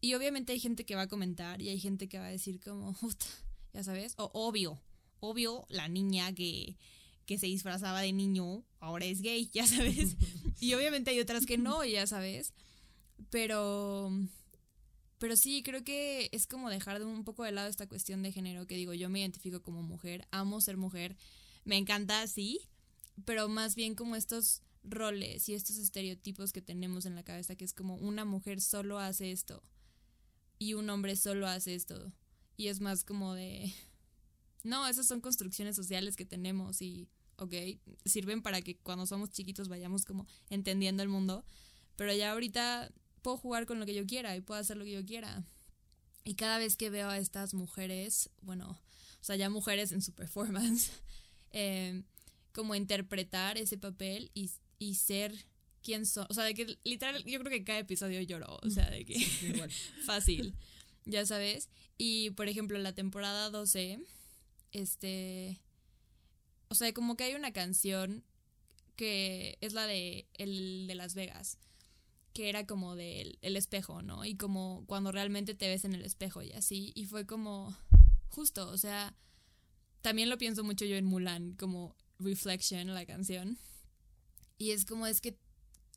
Y 0.00 0.14
obviamente 0.14 0.52
hay 0.52 0.60
gente 0.60 0.84
que 0.84 0.94
va 0.94 1.02
a 1.02 1.08
comentar 1.08 1.60
y 1.60 1.68
hay 1.68 1.78
gente 1.78 2.08
que 2.08 2.18
va 2.18 2.26
a 2.26 2.30
decir 2.30 2.60
como, 2.60 2.96
ya 3.72 3.84
sabes, 3.84 4.14
o 4.16 4.30
obvio, 4.32 4.80
obvio 5.20 5.66
la 5.68 5.88
niña 5.88 6.32
que, 6.34 6.76
que 7.26 7.38
se 7.38 7.46
disfrazaba 7.46 8.00
de 8.00 8.12
niño 8.12 8.64
ahora 8.80 9.04
es 9.04 9.22
gay, 9.22 9.48
ya 9.52 9.66
sabes. 9.66 10.16
y 10.60 10.74
obviamente 10.74 11.10
hay 11.10 11.20
otras 11.20 11.46
que 11.46 11.58
no, 11.58 11.84
ya 11.84 12.06
sabes. 12.06 12.52
Pero, 13.30 14.10
pero 15.18 15.36
sí, 15.36 15.62
creo 15.62 15.84
que 15.84 16.28
es 16.32 16.46
como 16.46 16.70
dejar 16.70 16.98
de 16.98 17.04
un 17.04 17.24
poco 17.24 17.44
de 17.44 17.52
lado 17.52 17.68
esta 17.68 17.88
cuestión 17.88 18.22
de 18.22 18.32
género, 18.32 18.66
que 18.66 18.76
digo, 18.76 18.94
yo 18.94 19.08
me 19.08 19.20
identifico 19.20 19.62
como 19.62 19.82
mujer, 19.82 20.26
amo 20.30 20.60
ser 20.60 20.76
mujer, 20.76 21.16
me 21.64 21.76
encanta 21.76 22.22
así, 22.22 22.60
pero 23.24 23.48
más 23.48 23.74
bien 23.74 23.94
como 23.94 24.16
estos 24.16 24.62
roles 24.84 25.48
y 25.48 25.54
estos 25.54 25.76
estereotipos 25.76 26.52
que 26.52 26.62
tenemos 26.62 27.06
en 27.06 27.14
la 27.14 27.24
cabeza, 27.24 27.56
que 27.56 27.64
es 27.64 27.74
como 27.74 27.96
una 27.96 28.24
mujer 28.24 28.60
solo 28.60 28.98
hace 28.98 29.32
esto 29.32 29.62
y 30.58 30.74
un 30.74 30.90
hombre 30.90 31.16
solo 31.16 31.46
hace 31.46 31.74
esto. 31.74 32.12
Y 32.56 32.68
es 32.68 32.80
más 32.80 33.04
como 33.04 33.34
de... 33.34 33.72
No, 34.64 34.88
esas 34.88 35.06
son 35.06 35.20
construcciones 35.20 35.76
sociales 35.76 36.16
que 36.16 36.26
tenemos 36.26 36.82
y, 36.82 37.08
ok, 37.36 37.54
sirven 38.04 38.42
para 38.42 38.60
que 38.60 38.76
cuando 38.76 39.06
somos 39.06 39.30
chiquitos 39.30 39.68
vayamos 39.68 40.04
como 40.04 40.26
entendiendo 40.50 41.04
el 41.04 41.08
mundo, 41.08 41.44
pero 41.94 42.12
ya 42.12 42.32
ahorita 42.32 42.92
puedo 43.22 43.36
jugar 43.36 43.66
con 43.66 43.78
lo 43.80 43.86
que 43.86 43.94
yo 43.94 44.06
quiera 44.06 44.36
y 44.36 44.40
puedo 44.40 44.60
hacer 44.60 44.76
lo 44.76 44.84
que 44.84 44.92
yo 44.92 45.04
quiera. 45.04 45.44
Y 46.24 46.34
cada 46.34 46.58
vez 46.58 46.76
que 46.76 46.90
veo 46.90 47.08
a 47.08 47.18
estas 47.18 47.54
mujeres, 47.54 48.30
bueno, 48.42 48.80
o 49.20 49.24
sea, 49.24 49.36
ya 49.36 49.50
mujeres 49.50 49.92
en 49.92 50.02
su 50.02 50.12
performance, 50.12 50.90
eh, 51.52 52.02
como 52.52 52.74
interpretar 52.74 53.56
ese 53.58 53.78
papel 53.78 54.30
y, 54.34 54.50
y 54.78 54.94
ser 54.94 55.46
quien 55.82 56.06
son. 56.06 56.26
O 56.28 56.34
sea, 56.34 56.44
de 56.44 56.54
que 56.54 56.78
literal, 56.84 57.24
yo 57.24 57.38
creo 57.40 57.50
que 57.50 57.64
cada 57.64 57.78
episodio 57.78 58.20
lloró. 58.22 58.58
O 58.62 58.70
sea, 58.70 58.90
de 58.90 59.04
que. 59.04 59.18
fácil. 60.04 60.54
Ya 61.04 61.24
sabes. 61.24 61.68
Y 61.96 62.30
por 62.30 62.48
ejemplo, 62.48 62.78
la 62.78 62.94
temporada 62.94 63.50
12, 63.50 64.00
este. 64.72 65.58
O 66.68 66.74
sea, 66.74 66.92
como 66.92 67.16
que 67.16 67.24
hay 67.24 67.34
una 67.34 67.52
canción 67.52 68.24
que 68.96 69.56
es 69.60 69.72
la 69.72 69.86
de 69.86 70.26
el 70.34 70.86
de 70.88 70.94
Las 70.94 71.14
Vegas 71.14 71.58
que 72.38 72.48
era 72.48 72.68
como 72.68 72.94
del 72.94 73.36
el 73.42 73.56
espejo, 73.56 74.00
¿no? 74.00 74.24
Y 74.24 74.36
como 74.36 74.84
cuando 74.86 75.10
realmente 75.10 75.56
te 75.56 75.66
ves 75.66 75.84
en 75.84 75.92
el 75.92 76.04
espejo 76.04 76.40
y 76.40 76.52
así. 76.52 76.92
Y 76.94 77.06
fue 77.06 77.26
como 77.26 77.76
justo, 78.28 78.70
o 78.70 78.78
sea, 78.78 79.16
también 80.02 80.30
lo 80.30 80.38
pienso 80.38 80.62
mucho 80.62 80.84
yo 80.84 80.94
en 80.94 81.04
Mulan, 81.04 81.54
como 81.54 81.96
Reflection, 82.20 82.94
la 82.94 83.04
canción. 83.06 83.58
Y 84.56 84.70
es 84.70 84.84
como 84.84 85.08
es 85.08 85.20
que 85.20 85.36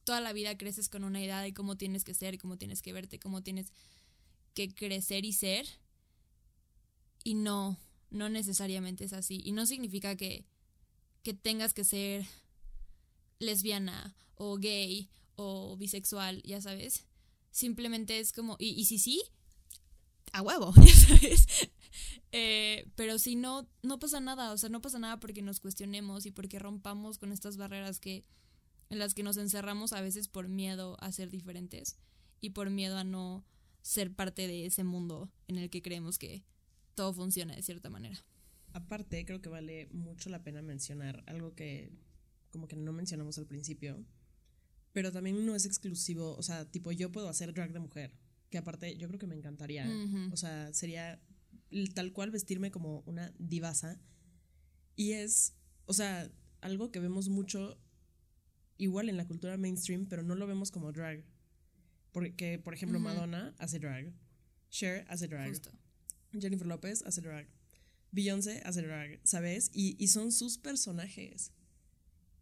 toda 0.04 0.20
la 0.20 0.34
vida 0.34 0.58
creces 0.58 0.90
con 0.90 1.04
una 1.04 1.22
idea 1.22 1.42
de 1.42 1.54
cómo 1.54 1.78
tienes 1.78 2.04
que 2.04 2.16
ser, 2.16 2.40
cómo 2.40 2.58
tienes 2.58 2.82
que 2.82 2.92
verte, 2.92 3.20
cómo 3.20 3.44
tienes 3.44 3.72
que 4.56 4.74
crecer 4.74 5.26
y 5.26 5.34
ser. 5.34 5.68
Y 7.24 7.36
no, 7.36 7.78
no 8.10 8.30
necesariamente 8.30 9.04
es 9.04 9.14
así. 9.14 9.44
Y 9.46 9.52
no 9.52 9.68
significa 9.68 10.16
que, 10.16 10.48
que 11.22 11.36
tengas 11.36 11.76
que 11.76 11.84
ser 11.84 12.26
lesbiana 13.38 14.16
o 14.34 14.58
gay 14.58 15.08
bisexual, 15.78 16.42
ya 16.44 16.62
sabes. 16.62 17.06
Simplemente 17.52 18.20
es 18.20 18.32
como, 18.32 18.56
y, 18.60 18.70
y 18.70 18.86
si 18.86 19.00
sí, 19.00 19.22
a 20.32 20.42
huevo, 20.42 20.74
ya 20.86 20.94
sabes. 20.94 21.48
Eh, 22.32 22.88
pero 22.96 23.20
si 23.20 23.36
no, 23.36 23.68
no 23.84 24.00
pasa 24.00 24.20
nada, 24.22 24.54
o 24.54 24.58
sea, 24.58 24.70
no 24.70 24.82
pasa 24.82 25.00
nada 25.00 25.20
porque 25.20 25.42
nos 25.42 25.60
cuestionemos 25.60 26.26
y 26.26 26.32
porque 26.32 26.60
rompamos 26.60 27.18
con 27.18 27.32
estas 27.34 27.58
barreras 27.58 28.00
que 28.00 28.24
en 28.90 29.00
las 29.00 29.14
que 29.14 29.24
nos 29.24 29.38
encerramos 29.38 29.94
a 29.94 30.02
veces 30.02 30.28
por 30.28 30.48
miedo 30.48 30.98
a 31.02 31.12
ser 31.12 31.30
diferentes 31.30 31.98
y 32.40 32.52
por 32.52 32.70
miedo 32.70 32.98
a 32.98 33.04
no 33.04 33.46
ser 33.82 34.14
parte 34.14 34.48
de 34.48 34.66
ese 34.66 34.84
mundo 34.84 35.30
en 35.48 35.58
el 35.58 35.70
que 35.70 35.82
creemos 35.82 36.18
que 36.18 36.44
todo 36.96 37.14
funciona 37.14 37.56
de 37.56 37.64
cierta 37.64 37.90
manera. 37.90 38.24
Aparte, 38.74 39.26
creo 39.26 39.42
que 39.42 39.50
vale 39.50 39.88
mucho 39.92 40.30
la 40.30 40.44
pena 40.44 40.62
mencionar 40.62 41.24
algo 41.28 41.54
que 41.56 41.92
como 42.52 42.68
que 42.68 42.76
no 42.76 42.92
mencionamos 42.92 43.38
al 43.38 43.48
principio, 43.48 44.04
pero 44.94 45.12
también 45.12 45.46
no 45.46 45.56
es 45.56 45.66
exclusivo, 45.66 46.36
o 46.36 46.44
sea, 46.44 46.70
tipo 46.70 46.92
yo 46.92 47.12
puedo 47.12 47.30
hacer 47.30 47.54
drag 47.54 47.74
de 47.74 47.80
mujer, 47.80 48.14
que 48.50 48.58
aparte 48.58 48.98
yo 48.98 49.08
creo 49.08 49.20
que 49.20 49.28
me 49.28 49.36
encantaría, 49.36 49.88
o 50.32 50.38
sea, 50.38 50.74
sería 50.74 51.22
tal 51.94 52.12
cual 52.12 52.32
vestirme 52.32 52.72
como 52.72 53.00
una 53.06 53.34
divasa 53.40 54.00
y 54.96 55.14
es, 55.14 55.56
o 55.86 55.94
sea, 55.94 56.30
algo 56.62 56.92
que 56.92 57.00
vemos 57.00 57.30
mucho 57.30 57.78
igual 58.78 59.10
en 59.10 59.18
la 59.18 59.28
cultura 59.28 59.58
mainstream, 59.58 60.06
pero 60.08 60.24
no 60.24 60.36
lo 60.36 60.48
vemos 60.48 60.72
como 60.72 60.92
drag. 60.92 61.24
Porque, 62.12 62.60
por 62.60 62.74
ejemplo, 62.74 63.00
Madonna 63.00 63.56
hace 63.58 63.80
drag, 63.80 64.14
Cher 64.70 65.06
hace 65.08 65.28
drag, 65.28 65.54
Jennifer 66.38 66.68
López 66.68 67.04
hace 67.06 67.22
drag, 67.22 67.48
Beyoncé 68.12 68.62
hace 68.66 68.82
drag, 68.82 69.20
¿sabes? 69.24 69.70
Y, 69.74 69.96
y 69.98 70.08
son 70.08 70.32
sus 70.32 70.58
personajes. 70.58 71.54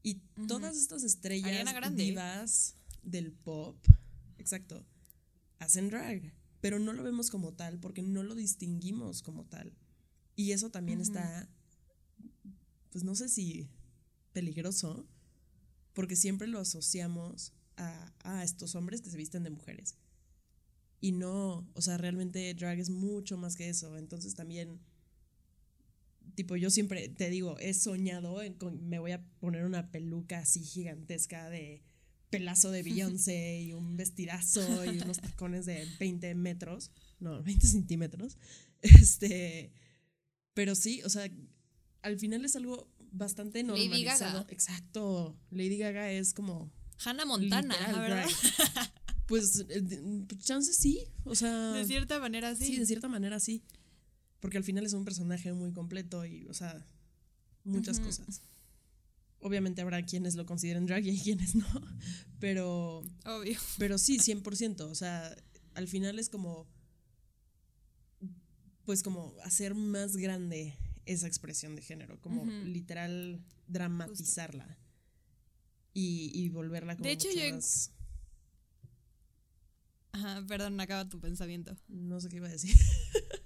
Y 0.01 0.21
todas 0.47 0.77
estas 0.77 1.03
estrellas 1.03 1.95
vivas 1.95 2.75
del 3.03 3.31
pop, 3.31 3.77
exacto, 4.38 4.85
hacen 5.59 5.89
drag, 5.89 6.33
pero 6.62 6.79
no 6.79 6.93
lo 6.93 7.03
vemos 7.03 7.29
como 7.29 7.53
tal 7.53 7.79
porque 7.79 8.01
no 8.01 8.23
lo 8.23 8.35
distinguimos 8.35 9.21
como 9.21 9.45
tal. 9.45 9.73
Y 10.35 10.53
eso 10.53 10.69
también 10.69 11.01
está, 11.01 11.49
pues 12.91 13.03
no 13.03 13.15
sé 13.15 13.27
si 13.27 13.69
peligroso, 14.31 15.05
porque 15.93 16.15
siempre 16.15 16.47
lo 16.47 16.59
asociamos 16.59 17.53
a, 17.75 18.13
a 18.23 18.43
estos 18.43 18.75
hombres 18.75 19.01
que 19.01 19.09
se 19.09 19.17
visten 19.17 19.43
de 19.43 19.49
mujeres. 19.49 19.95
Y 21.01 21.13
no, 21.13 21.67
o 21.73 21.81
sea, 21.81 21.97
realmente 21.97 22.53
drag 22.53 22.79
es 22.79 22.89
mucho 22.89 23.38
más 23.38 23.55
que 23.55 23.69
eso. 23.69 23.97
Entonces 23.97 24.35
también, 24.35 24.79
tipo, 26.35 26.55
yo 26.55 26.69
siempre 26.69 27.09
te 27.09 27.29
digo, 27.29 27.57
he 27.59 27.73
soñado, 27.73 28.41
en, 28.41 28.57
me 28.81 28.99
voy 28.99 29.11
a 29.11 29.23
poner 29.39 29.65
una 29.65 29.91
peluca 29.91 30.39
así 30.39 30.63
gigantesca 30.63 31.49
de 31.49 31.83
pelazo 32.29 32.71
de 32.71 32.83
Beyoncé 32.83 33.61
y 33.61 33.73
un 33.73 33.97
vestidazo 33.97 34.85
y 34.85 34.99
unos 34.99 35.17
tacones 35.21 35.65
de 35.65 35.87
20 35.99 36.35
metros, 36.35 36.91
no, 37.19 37.41
20 37.43 37.67
centímetros. 37.67 38.37
Este, 38.81 39.73
pero 40.53 40.73
sí, 40.73 41.01
o 41.03 41.09
sea, 41.09 41.29
al 42.01 42.17
final 42.17 42.45
es 42.45 42.55
algo 42.55 42.89
bastante 43.11 43.61
normalizado. 43.61 44.45
Exacto. 44.47 45.37
Lady 45.51 45.77
Gaga 45.77 46.09
es 46.11 46.33
como 46.33 46.71
Hannah 47.03 47.25
Montana, 47.25 47.75
la 47.91 47.99
verdad. 47.99 48.29
Pues, 49.25 49.65
eh, 49.69 49.83
pues, 50.27 50.43
chances 50.43 50.77
sí, 50.77 51.07
o 51.23 51.35
sea... 51.35 51.73
De 51.73 51.85
cierta 51.85 52.19
manera 52.19 52.55
sí. 52.55 52.65
Sí, 52.65 52.77
de 52.77 52.85
cierta 52.85 53.07
manera 53.07 53.39
sí. 53.39 53.63
Porque 54.39 54.58
al 54.58 54.63
final 54.63 54.86
es 54.86 54.93
un 54.93 55.06
personaje 55.06 55.52
muy 55.54 55.71
completo 55.73 56.25
y, 56.25 56.47
o 56.47 56.54
sea, 56.54 56.86
muchas 57.63 57.99
cosas. 57.99 58.41
Obviamente 59.41 59.82
habrá 59.82 60.04
quienes 60.04 60.36
lo 60.36 60.45
consideren 60.45 60.86
drag 60.86 61.06
y 61.06 61.10
hay 61.12 61.19
quienes 61.19 61.56
no, 61.56 61.65
pero... 62.39 63.04
Obvio. 63.25 63.58
Pero 63.78 63.97
sí, 63.97 64.17
100%, 64.17 64.82
o 64.82 64.95
sea, 64.95 65.36
al 65.75 65.88
final 65.88 66.19
es 66.19 66.30
como... 66.30 66.67
Pues 68.86 69.04
como 69.04 69.36
hacer 69.43 69.75
más 69.75 70.17
grande 70.17 70.75
esa 71.06 71.28
expresión 71.28 71.75
de 71.75 71.82
género, 71.82 72.19
como 72.21 72.45
literal 72.45 73.43
dramatizarla 73.67 74.80
y, 75.93 76.32
y, 76.34 76.49
volverla 76.49 76.95
como 76.95 77.06
de 77.06 77.12
hecho, 77.12 77.28
yo 77.32 77.54
más 77.54 77.91
Ajá, 80.12 80.43
perdón, 80.47 80.80
acaba 80.80 81.08
tu 81.08 81.19
pensamiento. 81.19 81.78
No 81.88 82.19
sé 82.19 82.30
qué 82.30 82.38
iba 82.38 82.47
a 82.47 82.52
decir. 82.52 82.75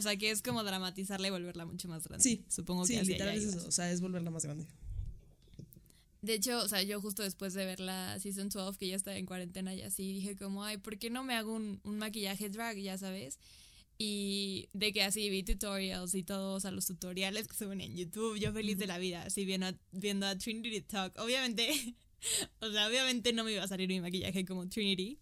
o 0.00 0.02
sea, 0.02 0.16
que 0.16 0.30
es 0.30 0.42
como 0.42 0.64
dramatizarla 0.64 1.28
y 1.28 1.30
volverla 1.30 1.66
mucho 1.66 1.88
más 1.88 2.04
grande. 2.04 2.22
Sí, 2.22 2.44
supongo 2.48 2.84
que 2.84 2.98
sí, 2.98 3.06
literal 3.06 3.36
es 3.36 3.44
eso, 3.44 3.68
o 3.68 3.70
sea, 3.70 3.90
es 3.92 4.00
volverla 4.00 4.30
más 4.30 4.44
grande. 4.44 4.66
De 6.22 6.34
hecho, 6.34 6.58
o 6.58 6.68
sea, 6.68 6.82
yo 6.82 7.00
justo 7.00 7.22
después 7.22 7.54
de 7.54 7.64
ver 7.64 7.80
la 7.80 8.18
Season 8.18 8.48
12, 8.48 8.78
que 8.78 8.88
ya 8.88 8.96
estaba 8.96 9.16
en 9.16 9.26
cuarentena 9.26 9.74
y 9.74 9.82
así, 9.82 10.12
dije 10.12 10.36
como, 10.36 10.64
ay, 10.64 10.76
¿por 10.78 10.98
qué 10.98 11.08
no 11.08 11.22
me 11.22 11.34
hago 11.34 11.52
un, 11.52 11.80
un 11.84 11.98
maquillaje 11.98 12.50
drag, 12.50 12.76
ya 12.78 12.98
sabes? 12.98 13.38
Y 13.96 14.70
de 14.72 14.94
que 14.94 15.02
así 15.02 15.28
vi 15.28 15.42
tutorials 15.42 16.14
y 16.14 16.22
todos, 16.22 16.56
o 16.56 16.60
sea, 16.60 16.70
los 16.70 16.86
tutoriales 16.86 17.46
que 17.46 17.54
suben 17.54 17.82
en 17.82 17.94
YouTube, 17.94 18.38
yo 18.38 18.50
feliz 18.50 18.78
de 18.78 18.86
la 18.86 18.96
vida, 18.96 19.24
así 19.24 19.44
viendo 19.44 19.66
a, 19.66 19.74
viendo 19.92 20.26
a 20.26 20.38
Trinity 20.38 20.80
Talk. 20.80 21.18
Obviamente, 21.18 21.70
o 22.60 22.70
sea, 22.70 22.88
obviamente 22.88 23.34
no 23.34 23.44
me 23.44 23.52
iba 23.52 23.64
a 23.64 23.68
salir 23.68 23.88
mi 23.88 24.00
maquillaje 24.00 24.44
como 24.44 24.66
Trinity, 24.68 25.18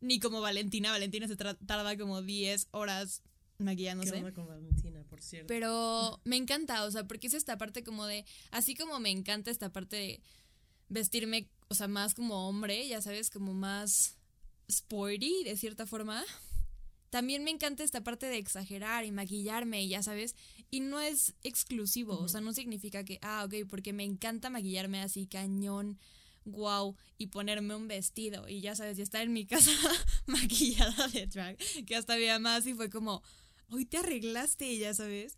ni 0.00 0.18
como 0.18 0.40
Valentina. 0.40 0.90
Valentina 0.90 1.28
se 1.28 1.36
tarda 1.36 1.96
como 1.96 2.22
10 2.22 2.68
horas 2.72 3.22
maquillándose. 3.60 4.22
¿Qué 4.22 4.32
con 4.32 4.46
Valentina, 4.46 5.02
por 5.04 5.22
cierto? 5.22 5.46
Pero 5.48 6.20
me 6.24 6.36
encanta, 6.36 6.84
o 6.84 6.90
sea, 6.90 7.04
porque 7.04 7.26
es 7.26 7.34
esta 7.34 7.58
parte 7.58 7.82
como 7.82 8.06
de, 8.06 8.24
así 8.50 8.74
como 8.74 8.98
me 9.00 9.10
encanta 9.10 9.50
esta 9.50 9.70
parte 9.72 9.96
de 9.96 10.20
vestirme, 10.88 11.48
o 11.68 11.74
sea, 11.74 11.88
más 11.88 12.14
como 12.14 12.48
hombre, 12.48 12.86
ya 12.88 13.00
sabes, 13.00 13.30
como 13.30 13.54
más 13.54 14.16
sporty 14.68 15.44
de 15.44 15.56
cierta 15.56 15.86
forma. 15.86 16.24
También 17.10 17.42
me 17.42 17.50
encanta 17.50 17.82
esta 17.82 18.04
parte 18.04 18.26
de 18.26 18.38
exagerar 18.38 19.04
y 19.04 19.10
maquillarme, 19.10 19.86
ya 19.88 20.02
sabes, 20.02 20.36
y 20.70 20.80
no 20.80 21.00
es 21.00 21.34
exclusivo, 21.42 22.16
o 22.16 22.28
sea, 22.28 22.40
no 22.40 22.52
significa 22.52 23.04
que, 23.04 23.18
ah, 23.22 23.44
ok, 23.44 23.68
porque 23.68 23.92
me 23.92 24.04
encanta 24.04 24.48
maquillarme 24.48 25.00
así 25.00 25.26
cañón, 25.26 25.98
wow, 26.44 26.96
y 27.18 27.28
ponerme 27.28 27.74
un 27.74 27.88
vestido. 27.88 28.48
Y 28.48 28.60
ya 28.60 28.74
sabes, 28.74 28.98
y 28.98 29.02
estar 29.02 29.22
en 29.22 29.32
mi 29.32 29.46
casa 29.46 29.70
maquillada 30.26 31.08
de 31.08 31.26
drag, 31.26 31.56
que 31.86 31.96
hasta 31.96 32.14
había 32.14 32.38
más 32.38 32.66
y 32.66 32.74
fue 32.74 32.90
como, 32.90 33.22
hoy 33.70 33.86
te 33.86 33.98
arreglaste, 33.98 34.76
ya 34.78 34.94
sabes. 34.94 35.36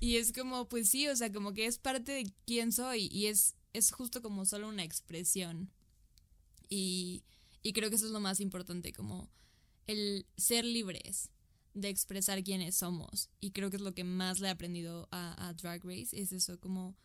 Y 0.00 0.16
es 0.16 0.32
como, 0.32 0.68
pues 0.68 0.88
sí, 0.88 1.08
o 1.08 1.16
sea, 1.16 1.32
como 1.32 1.52
que 1.54 1.66
es 1.66 1.78
parte 1.78 2.12
de 2.12 2.32
quién 2.46 2.72
soy 2.72 3.08
y 3.10 3.26
es, 3.26 3.56
es 3.72 3.90
justo 3.92 4.22
como 4.22 4.44
solo 4.44 4.68
una 4.68 4.84
expresión. 4.84 5.70
Y, 6.68 7.24
y 7.62 7.72
creo 7.72 7.90
que 7.90 7.96
eso 7.96 8.06
es 8.06 8.12
lo 8.12 8.20
más 8.20 8.40
importante, 8.40 8.92
como 8.92 9.30
el 9.86 10.26
ser 10.36 10.64
libres 10.64 11.30
de 11.74 11.88
expresar 11.88 12.42
quiénes 12.44 12.76
somos. 12.76 13.30
Y 13.40 13.52
creo 13.52 13.70
que 13.70 13.76
es 13.76 13.82
lo 13.82 13.94
que 13.94 14.04
más 14.04 14.40
le 14.40 14.48
he 14.48 14.50
aprendido 14.50 15.08
a, 15.10 15.48
a 15.48 15.54
Drag 15.54 15.84
Race, 15.84 16.08
es 16.12 16.32
eso, 16.32 16.58
como, 16.60 16.96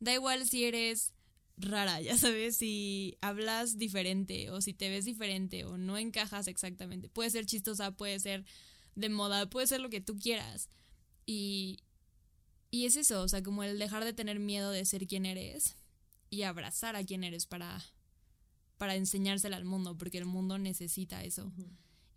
da 0.00 0.14
igual 0.14 0.46
si 0.46 0.64
eres 0.64 1.12
rara, 1.56 2.00
ya 2.00 2.16
sabes, 2.18 2.56
si 2.56 3.16
hablas 3.20 3.78
diferente 3.78 4.50
o 4.50 4.60
si 4.60 4.74
te 4.74 4.88
ves 4.88 5.04
diferente 5.04 5.64
o 5.64 5.78
no 5.78 5.98
encajas 5.98 6.48
exactamente. 6.48 7.08
Puede 7.08 7.30
ser 7.30 7.46
chistosa, 7.46 7.92
puede 7.92 8.18
ser 8.18 8.44
de 8.94 9.08
moda, 9.08 9.48
puede 9.48 9.66
ser 9.66 9.80
lo 9.80 9.90
que 9.90 10.00
tú 10.00 10.18
quieras. 10.18 10.68
Y, 11.26 11.80
y 12.70 12.86
es 12.86 12.96
eso, 12.96 13.22
o 13.22 13.28
sea, 13.28 13.42
como 13.42 13.64
el 13.64 13.78
dejar 13.78 14.04
de 14.04 14.12
tener 14.12 14.38
miedo 14.38 14.70
de 14.70 14.84
ser 14.84 15.06
quien 15.06 15.26
eres 15.26 15.76
y 16.30 16.42
abrazar 16.42 16.96
a 16.96 17.04
quien 17.04 17.24
eres 17.24 17.46
para, 17.46 17.84
para 18.78 18.96
enseñársela 18.96 19.56
al 19.56 19.64
mundo, 19.64 19.96
porque 19.96 20.18
el 20.18 20.26
mundo 20.26 20.58
necesita 20.58 21.22
eso. 21.22 21.52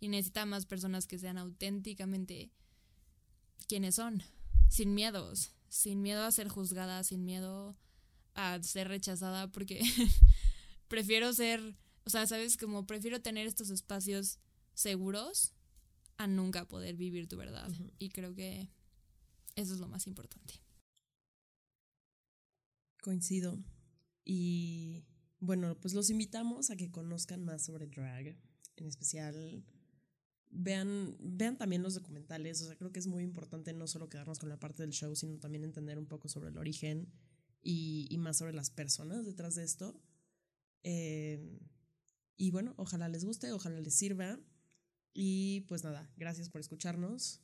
Y 0.00 0.08
necesita 0.08 0.46
más 0.46 0.66
personas 0.66 1.06
que 1.06 1.18
sean 1.18 1.38
auténticamente 1.38 2.52
quienes 3.66 3.96
son, 3.96 4.22
sin 4.68 4.94
miedos, 4.94 5.52
sin 5.68 6.02
miedo 6.02 6.24
a 6.24 6.32
ser 6.32 6.48
juzgadas, 6.48 7.08
sin 7.08 7.24
miedo 7.24 7.76
a 8.34 8.62
ser 8.62 8.88
rechazada 8.88 9.48
porque 9.48 9.80
prefiero 10.88 11.32
ser, 11.32 11.76
o 12.04 12.10
sea, 12.10 12.26
sabes, 12.26 12.56
como 12.56 12.86
prefiero 12.86 13.20
tener 13.20 13.46
estos 13.46 13.70
espacios 13.70 14.38
seguros 14.74 15.52
a 16.18 16.26
nunca 16.26 16.68
poder 16.68 16.96
vivir 16.96 17.28
tu 17.28 17.36
verdad. 17.36 17.70
Y 17.98 18.10
creo 18.10 18.34
que 18.34 18.70
eso 19.56 19.74
es 19.74 19.80
lo 19.80 19.88
más 19.88 20.06
importante. 20.06 20.54
Coincido. 23.00 23.58
Y 24.24 25.04
bueno, 25.40 25.78
pues 25.80 25.94
los 25.94 26.10
invitamos 26.10 26.70
a 26.70 26.76
que 26.76 26.90
conozcan 26.90 27.44
más 27.44 27.64
sobre 27.64 27.86
drag, 27.86 28.36
en 28.76 28.86
especial 28.86 29.64
vean, 30.50 31.16
vean 31.20 31.56
también 31.56 31.82
los 31.82 31.94
documentales, 31.94 32.62
o 32.62 32.66
sea, 32.66 32.76
creo 32.76 32.92
que 32.92 32.98
es 32.98 33.06
muy 33.06 33.22
importante 33.22 33.72
no 33.72 33.86
solo 33.86 34.08
quedarnos 34.08 34.38
con 34.38 34.48
la 34.48 34.58
parte 34.58 34.82
del 34.82 34.92
show, 34.92 35.14
sino 35.14 35.38
también 35.38 35.64
entender 35.64 35.98
un 35.98 36.06
poco 36.06 36.28
sobre 36.28 36.50
el 36.50 36.58
origen 36.58 37.12
y, 37.62 38.14
más 38.18 38.38
sobre 38.38 38.52
las 38.52 38.70
personas 38.70 39.26
detrás 39.26 39.54
de 39.54 39.64
esto. 39.64 40.00
Eh, 40.82 41.58
y 42.36 42.50
bueno, 42.50 42.74
ojalá 42.76 43.08
les 43.08 43.24
guste, 43.24 43.52
ojalá 43.52 43.80
les 43.80 43.94
sirva. 43.94 44.38
Y 45.20 45.62
pues 45.62 45.82
nada, 45.82 46.08
gracias 46.16 46.48
por 46.48 46.60
escucharnos. 46.60 47.40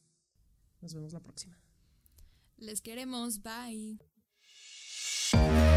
Nos 0.81 0.95
vemos 0.95 1.13
la 1.13 1.19
próxima. 1.19 1.59
Les 2.57 2.81
queremos, 2.81 3.43
bye. 3.43 3.99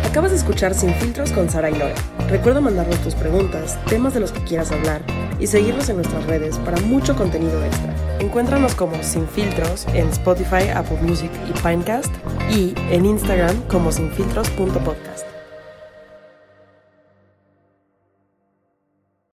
Acabas 0.06 0.30
de 0.30 0.38
escuchar 0.38 0.76
Sin 0.76 0.94
Filtros 0.94 1.32
con 1.32 1.50
Sara 1.50 1.72
y 1.72 1.74
Lore. 1.74 1.96
Recuerda 2.30 2.62
mandarnos 2.62 3.02
tus 3.02 3.16
preguntas, 3.16 3.84
temas 3.86 4.14
de 4.14 4.20
los 4.20 4.32
que 4.32 4.44
quieras 4.44 4.72
hablar 4.72 5.04
y 5.40 5.48
seguirnos 5.48 5.90
en 5.90 5.96
nuestras 5.96 6.24
redes 6.28 6.60
para 6.60 6.80
mucho 6.82 7.16
contenido 7.16 7.66
extra. 7.66 8.20
Encuéntranos 8.20 8.76
como 8.76 9.02
Sin 9.02 9.28
Filtros 9.28 9.88
en 9.88 10.08
Spotify, 10.10 10.70
Apple 10.76 11.02
Music 11.02 11.32
y 11.50 11.54
Pinecast 11.64 12.14
y 12.52 12.76
en 12.94 13.08
Instagram 13.08 13.60
como 13.70 13.92
sinfiltros.podcast. 13.92 15.27